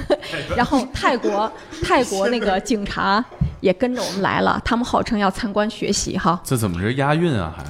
[0.56, 1.50] 然后泰国
[1.84, 3.22] 泰国那个警察
[3.60, 7.52] 也跟着我们来了，他们号称要参观学习哈，这怎么是押韵啊？
[7.56, 7.64] 还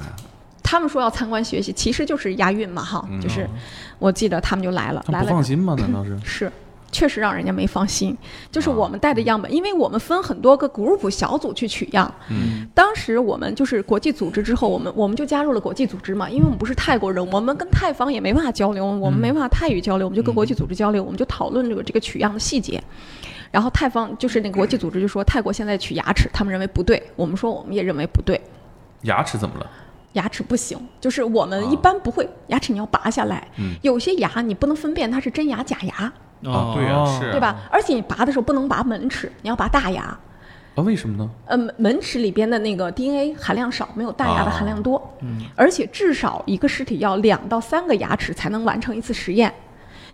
[0.63, 3.47] 他们说要参观学习，其实就是押韵嘛哈，就是
[3.99, 5.75] 我记得他们就来了，他来了不放心吗？
[5.77, 6.19] 难道是？
[6.23, 6.51] 是。
[6.91, 8.17] 确实让人家没放心，
[8.51, 12.11] 就是啊我们带的样本，因为我们分很多个 group 小组去取样。
[12.29, 22.81] 嗯，当时我们就是国际组织之后，我们我们就加入了国际组织嘛，因为我们不是泰国人，我们跟泰方也没办法交流，我们没办法泰语交流，我们就跟国际组织交流，我们就讨论这个这个取样的细节。
[23.49, 28.39] 然后泰方就是那个国际组织就说泰国现在取牙齿，他们认为不对，我们说我们也认为不对，
[29.03, 29.69] 牙齿怎么了？
[30.13, 33.75] 牙齿不行，就是我们一般不会，牙齿你要拔下来，嗯。
[33.83, 36.11] 有些牙你不能分辨它是真牙假牙，
[36.45, 37.39] 啊，对呀，是啊对？
[37.39, 37.55] 吧？
[37.71, 40.03] 而且你拔的时候不能拔门齿，你要拔大牙。
[40.75, 41.29] 啊，为什么呢？
[41.47, 45.01] 呃，门门齿里边的那个 DNA 含量少，没有大牙的含量多。
[45.21, 49.51] 嗯而且至少一个尸体要两到三个牙齿才能完成一次实验。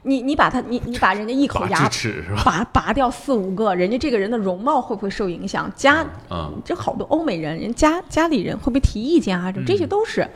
[0.04, 2.24] 你你把他你你把人家一口牙齿？
[2.46, 5.72] 拔拔掉四五个，人家这个人的容貌会不会受影响？
[5.76, 9.52] 家啊，这好多欧美人，人家家里人会不会提意见啊？
[9.52, 10.28] 这这些都是。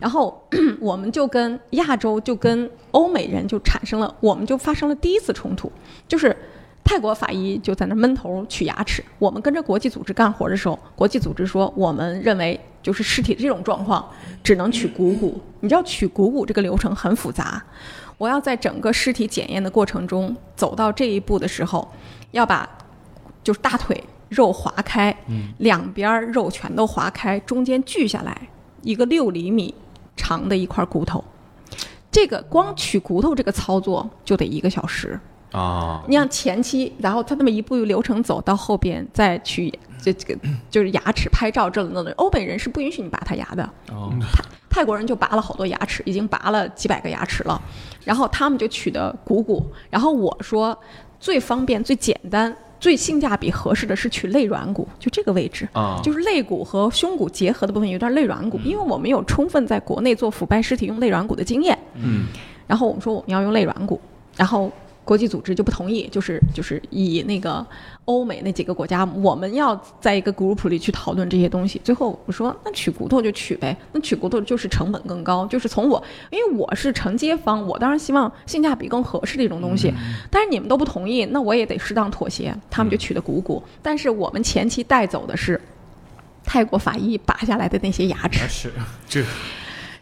[0.00, 0.42] 然后
[0.80, 5.70] 我们就跟亚洲就跟欧美人就产生了，我们就发生了第一次冲突，
[6.06, 6.36] 就是。
[6.84, 14.08] 泰国法医就在那闷头取牙齿，我们跟着国际组织干活的时候，国际组织说，我们认为就是尸体这种状况
[14.42, 15.38] 只能取股骨。
[15.60, 17.62] 你知道取股骨这个流程很复杂，
[18.18, 21.88] 我要在整个尸体检验的过程中走到这一步的时候，
[22.32, 22.68] 要把
[23.42, 25.16] 就是大腿肉划开，
[25.58, 28.48] 两边肉全都划开，中间锯下来
[28.82, 29.74] 一个六厘米
[30.16, 31.24] 长的一块骨头。
[32.10, 35.18] 这个光取骨头这个操作就得一个小时。
[35.52, 40.40] 啊，你像前期，然后他那么一步一流程走到后边再去这这个
[40.70, 43.68] 就是牙齿拍照这等等，欧美人是不允许你拔他牙的。
[43.90, 44.12] 哦，
[44.70, 47.60] 泰国人就拔了好多牙齿，已经拔了几百个牙齿了，
[48.04, 50.78] 然后他们就取的股骨，然后我说
[51.18, 55.68] 最方便、最简单、最性价比合适的是取肋软骨，就这个位置。
[55.72, 62.26] 啊，就是肋骨和胸骨结合的部分有一段肋软骨，因为我们有充分在国内做腐败尸体用肋软骨的经验，嗯，
[62.66, 64.00] 然后我们说我们要用肋软骨，
[64.36, 64.70] 然后
[65.04, 67.66] 国际组织就不同意，就是就是以那个
[68.08, 71.78] 欧美那几个国家，我们要在一个 group 里去讨论这些东西。
[71.84, 79.92] 最后我说那取骨头就取呗，那取骨头就是成本更高，就是从我因为我是承接方，我当然希望性价比更合适的一种东西，
[80.30, 85.60] 但是你们都不同意，那我也得适当妥协，他们就取的股骨，但是我们前期带走的是。
[86.50, 88.72] 泰国法医拔下来的那些牙齿，是
[89.06, 89.22] 这。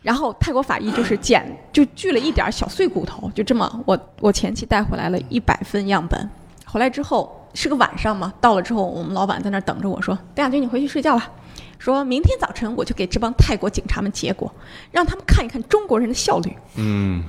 [0.01, 6.31] 然后泰国法医就是捡 就锯了一点儿小碎骨头，就这么我我前期带回来了一百份样本，
[6.65, 11.31] 回来之后是个晚上嘛，到了之后我们老板在那儿等着我说，邓亚军你回去睡觉吧，
[11.79, 14.53] 说明天早晨我就给这帮泰国警察们结果，
[14.91, 16.57] 让他们看一看中国人的效率。
[16.77, 17.25] 嗯，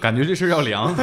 [0.00, 0.94] 感觉这事儿要凉。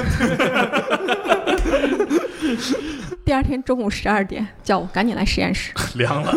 [3.25, 6.33] 第二天中午十二点叫我赶紧来实验室，凉了。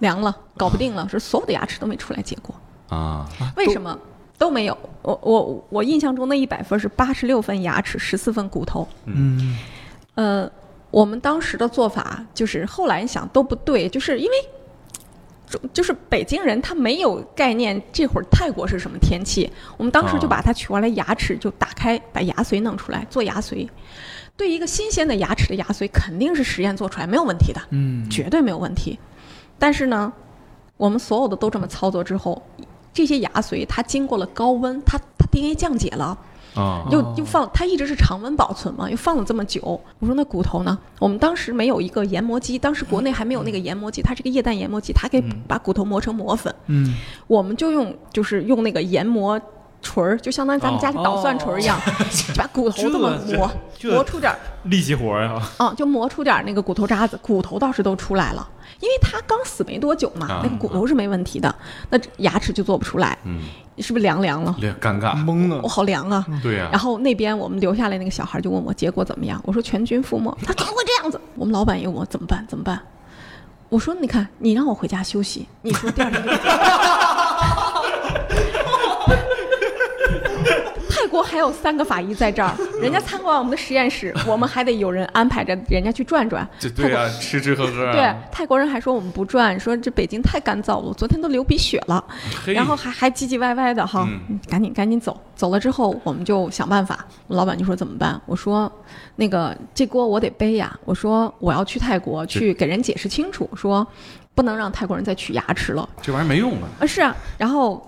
[0.00, 2.54] 凉了搞不定了，说所有的牙齿都没出来结果，
[2.88, 3.96] 啊，为什么？
[4.36, 9.56] 都没有，我我我印象中那一百分是八十六分牙齿，十四分骨头，嗯，
[10.16, 10.50] 呃，
[10.94, 14.32] 我们当时的做法就是后来想都不对，就是因为
[15.50, 23.68] 就就是北京人他没有概念，这会儿泰国是什么天气，我们当时就把它取完了牙齿就打开，把牙髓弄出来做牙髓。
[24.36, 28.96] 对一个新鲜的牙齿的牙髓，肯定是实验做出来没有问题的，嗯，绝对没有问题。
[29.58, 30.12] 但是呢，
[30.76, 32.40] 我们所有的都这么操作之后，
[32.92, 36.16] 这些牙髓它经过了高温，它它 DNA 降解了。
[36.54, 39.60] 啊，又又放，它一直是常温保存嘛，又放了这么久。
[39.98, 40.78] 我说那骨头呢？
[41.00, 46.54] 我们当时没有一个研磨机，当时国内还没有那个研磨机，它是个液氮研磨机，它可以把骨头磨成磨粉。
[46.66, 46.94] 嗯，
[47.26, 49.40] 我们就用就是用那个研磨
[49.84, 51.78] 锤儿，就相当于咱们家里捣蒜锤儿一样，
[52.10, 55.40] 就把骨头这么磨，这磨出点儿，力气活呀！
[55.58, 58.48] 啊，就磨出点儿那个骨头渣子，骨头倒是都出来了，
[58.80, 61.54] 因为他刚死没多久嘛，啊那个骨头是没问题的，
[61.90, 63.42] 那牙齿就做不出来，嗯，
[63.78, 64.56] 是不是凉凉了？
[64.60, 65.68] 这尴尬，懵了我、。
[65.68, 66.24] 好凉啊！
[66.42, 70.34] 对呀然，后那边我们留下来那个小孩就问我结果怎么样，我说全军覆没。
[70.46, 71.20] 他怎么会这样子？
[71.34, 72.44] 我们老板也问我怎么办？
[72.48, 72.80] 怎么办？
[73.70, 76.30] 我说你看，你让我回家休息，你说第二天就
[80.90, 82.52] 泰国还有三个法医在这儿，
[82.82, 86.46] 人家参观我们的实验室， 我们还得有人安排着人家去转转。
[86.58, 92.04] 这对啊，吃吃喝喝啊，对，泰国人还说我们不转，说这北京太干燥了，昨天都流鼻血了。
[92.46, 95.16] 然后还还唧唧歪歪的哈，嗯赶紧赶紧走。
[95.36, 97.06] 走了之后，我们就想办法。
[97.28, 98.20] 老板就说怎么办？
[98.26, 98.70] 我说
[99.14, 100.76] 那个这锅我得背呀。
[100.84, 103.86] 我说我要去泰国去给人解释清楚，说
[104.34, 105.88] 不能让泰国人再取牙齿了。
[106.02, 107.14] 这玩意儿没用啊，啊，是啊。
[107.38, 107.80] 然后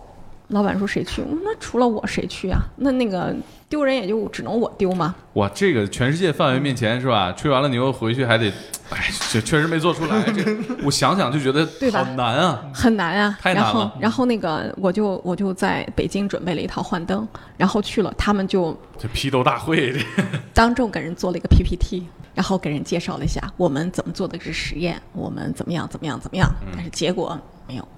[0.48, 1.22] 老板说谁去？
[1.22, 2.60] 我说那除了我谁去啊？
[2.76, 3.34] 那那个
[3.68, 5.14] 丢人也就只能我丢嘛。
[5.34, 7.32] 哇，这个全世界范围面前是吧？
[7.32, 8.48] 吹完了牛回去还得，
[8.90, 10.22] 哎，这确实没做出来。
[10.30, 12.64] 这我想想就觉得好难啊。
[12.72, 17.26] 很难啊，太难然后了然后那个我就我就在北京准备了一套幻灯，
[17.56, 20.00] 然后去了，他们就这批斗大会，这
[20.54, 27.36] 当众给人做了一个 PPT，然后给人介绍了一下我们怎么做的是实验，我们怎么样怎么样怎么样，但是结果
[27.66, 27.88] 没有。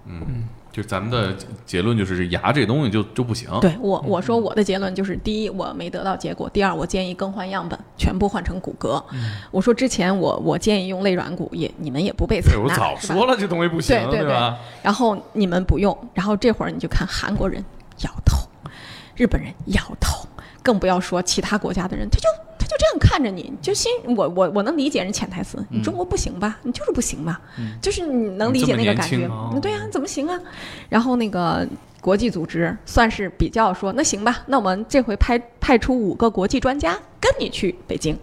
[0.79, 1.35] 就咱们的
[1.67, 3.51] 结论就是，牙这东西就就不行。
[3.61, 9.03] 对我我说我的结论就是：第一，我没得到结果；第二，我建议更换样本，全部换成骨骼。
[9.51, 14.57] 我说之前我我建议用肋软骨，也你们也不被采纳，我早说了这东西不行，对对吧？
[14.81, 17.65] 然后你们不用，然后这会儿你就看韩国人
[18.05, 18.37] 摇头，
[19.17, 20.29] 日本人摇头，
[20.63, 26.59] 更不要说其他国家的人，他就他就这样看着你，就心我我我能理解人潜台词，你中国不行吧？
[26.63, 27.41] 你就是不行吧？
[27.81, 29.29] 就是你能理解那个感觉
[29.61, 30.39] 对呀、你怎么行啊？
[30.89, 31.67] 然后那个。
[32.01, 38.17] 国际组织算是比较说，那行吧，那我们这回派派出五个国际专家跟你去北京，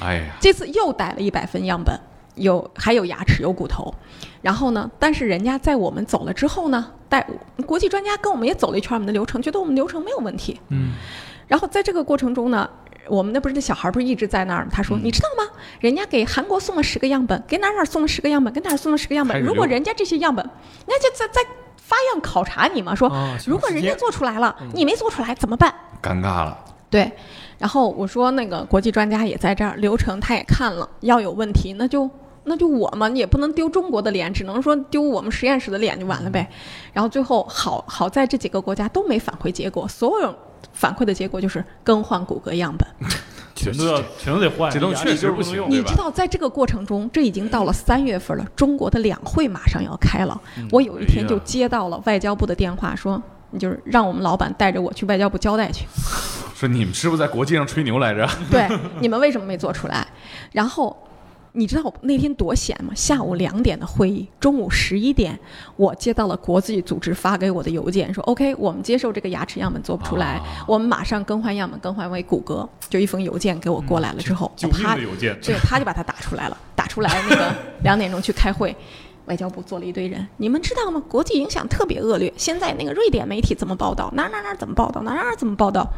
[0.00, 1.96] 哎呀，这次又带了一百份样本，
[2.34, 3.94] 有还有牙齿有骨头，
[4.42, 7.24] 然后呢，但是人家在我们走了之后呢，带
[7.64, 10.60] 国际专家跟我们也走了一圈我们的流程，觉得我们流程没有问题。
[10.70, 10.94] 嗯，
[11.46, 12.68] 然后在这个过程中呢。
[13.10, 14.70] 我们那不是那小孩不是一直在那儿吗？
[14.72, 15.50] 他说：“你知道吗？
[15.80, 19.42] 人家给韩国送了十个样本，给哪儿哪儿送了十个样本，给哪儿送了十个样本。
[19.42, 21.40] 如果人家这些样本，人家就在在
[21.76, 25.74] 发样考察你嘛，说啊如果人家做出来了，你没做出来怎么办？
[26.00, 26.56] 尴尬了。
[26.88, 27.10] 对，
[27.58, 32.08] 然后我说那个国际专家也在这儿，流程他也看了，要有问题那就
[32.44, 36.48] 那就我们，也不能丢中国的脸，只能说丢我们实验室的脸就完了呗。
[36.92, 40.34] 然后最后好好在这几个国家都没返回结果，所有
[40.80, 42.88] 反馈的结果就是更换骨骼样本。
[43.54, 50.40] 全都要全都得换，这东西确实不行你知道在这个过程中，这已经到了三月份了，中国的两会马上要开了。
[50.70, 53.22] 我有一天就接到了外交部的电话，说。
[53.52, 55.84] 你就是让我们老板带着我去外交部交代去，
[56.54, 58.24] 说你们是不是在国际上吹牛来着？
[58.48, 58.64] 对，
[59.02, 60.06] 你们为什么没做出来？
[60.52, 60.96] 然后，
[61.52, 62.92] 你知道我那天多闲吗？
[62.94, 65.38] 下午两点的会议，中午十一点，
[65.76, 72.68] 我接到了国际组织发给我的邮件，说 OK，我们接受这个牙齿样本做不出来，啊我们马上更换样本，更换为骨骼。
[72.88, 78.76] 就一封邮件给我过来了之后，救命他的邮件，对，他就把它打出来了， 打出来那个两点钟去开会。
[79.26, 81.00] 外交部坐了一堆人，你们知道吗？
[81.08, 82.32] 国际影响特别恶劣。
[82.36, 85.88] 现在那个瑞典媒体怎么报道，哪儿哪儿哪儿怎么报道，哪哪儿怎么报道，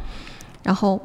[0.61, 0.99] 然后，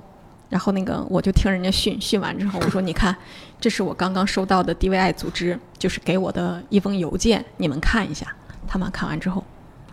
[0.51, 3.17] 然后那个我就听人家训，训完之后我说，你看，
[3.61, 8.27] 这是我刚刚收到的 DVI 组织就是给我的一封邮件，你们看一下。
[8.71, 9.43] 他们看完之后，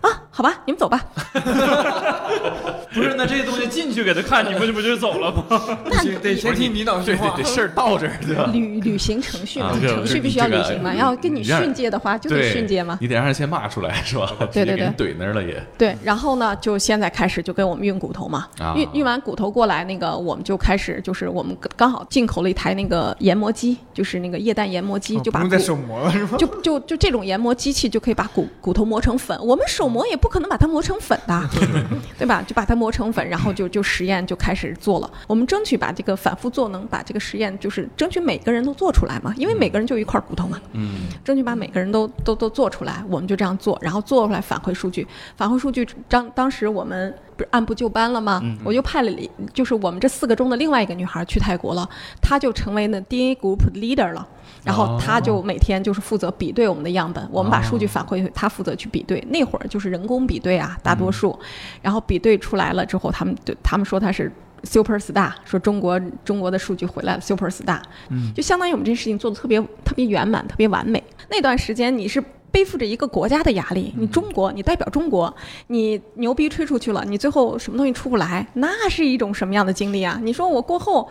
[0.02, 1.02] 啊，好吧，你们走吧。
[2.94, 5.46] 不是那这些东西进去给他看，你不就不就走了吗？
[5.86, 8.50] 那 得先听你脑对说话对，对，事儿到这儿对吧？
[8.52, 10.94] 履履行程序嘛，啊程序必须要履行嘛。
[10.94, 12.98] 要跟你训诫的话，就得，训诫嘛。
[13.02, 14.30] 你得让人先骂出来是吧？
[14.52, 15.62] 对对直接给人怼那儿了也。
[15.78, 26.38] 对，然后呢，就现在开始就给我们运骨头嘛，啊运运完骨头过来，那个我们就开始就是我们刚好进口了一台那个研磨机，就是那个液氮研磨机，哦就把骨不用再手磨了是吧？
[26.38, 31.50] 就就就这种研磨机器就可以把骨骨头磨成粉，我们手磨也不可能把它磨成粉的，
[32.18, 32.42] 对吧？
[32.48, 35.12] 就把它磨成粉，然后就就实验就开始做了。
[35.28, 45.08] 我们争取把这个反复做，能把这个实验就是争取每个人都做出来嘛，因为每个人就一块骨头嘛，嗯，争取把每个人都都都做出来，我们就这样做，然后做出来反馈数据，
[45.38, 48.42] 反馈数据当当时我们不是按部就班了吗？
[48.64, 51.88] 我就派了一就是我们这四个中的另外一个女孩去泰国了，
[52.22, 54.28] 她就成为那 DNA group leader 了。
[54.64, 59.24] 然后她就每天就是负责比对我们的样本，我们把数据反馈，她负责去比对。
[59.30, 61.38] 那会儿就是人工比对啊，大多数，
[61.82, 64.32] 然后比对出来了之后，他们对他们说他是
[64.64, 67.80] super star，说中国中国的数据回来了 super star，
[68.10, 71.04] 嗯就相当于我们这件事情做的特别特别圆满，特别完美。
[71.30, 72.24] 那段时间你是
[72.56, 73.94] 背负着一个国家的压力。
[73.98, 75.36] 你中国，你代表中国，
[75.68, 80.18] 你牛逼吹出去了，你最后什么东西出不来，那是一种什么样的经历啊？
[80.24, 81.10] 你说我过后，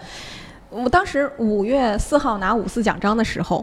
[0.70, 3.62] 我当时五月四号拿五四奖章的时候，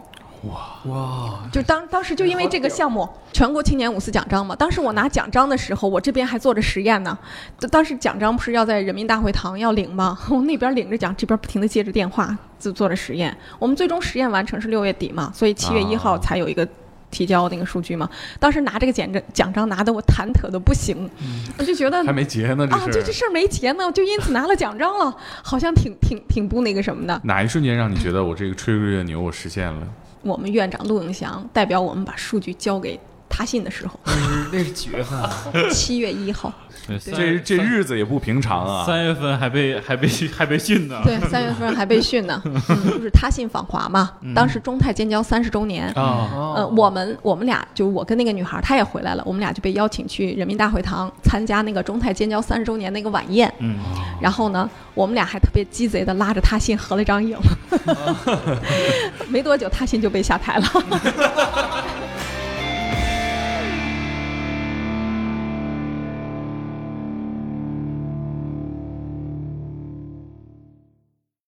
[0.84, 4.54] 哇，就当当时就因为这个项目，全国青年五四奖章嘛。
[4.54, 7.18] 当时我拿奖章的时候，我这边还做着实验呢。
[7.58, 10.16] 当当时奖章不是要在人民大会堂要领吗？
[10.30, 13.36] 我那边领着奖，这边不停的接着电话，就做着实验。
[13.58, 16.68] 我们最终实验完成是六月底嘛，所以七月一号啊才有一个。
[17.12, 18.10] 提交那个数据嘛，
[18.40, 21.08] 当时拿这个奖章奖章拿的我忐忑的不行，
[21.58, 27.20] 我就觉得还没结呢，啊，这这事儿没结呢，就因此拿了奖章了，好像挺挺挺不那个什么的。
[27.22, 29.86] 哪一瞬间让你觉得我这个吹吹的牛我实现了？
[30.22, 32.98] 我们院长陆永祥代表我们把数据交给
[33.28, 35.30] 他信的时候，那是那是几月份啊？
[35.70, 36.71] 七月一号，对
[37.04, 38.84] 这这日子也不平常啊！
[38.86, 41.00] 三月份还被还被还被训呢。
[41.04, 42.54] 对，三月份还被训呢， 嗯，
[42.90, 44.10] 就是他信访华嘛。
[44.34, 53.52] 当时中泰建交三十周年，呃，我们我们俩就我跟那个女孩，她也回来了，我们俩就被邀请去人民大会堂参加那个中泰建交三十周年那个晚宴。
[53.58, 53.76] 嗯，
[54.20, 57.36] 然后呢，我们俩还特别鸡贼的拉着他信合了张影
[59.28, 60.64] 没多久他信就被下台了。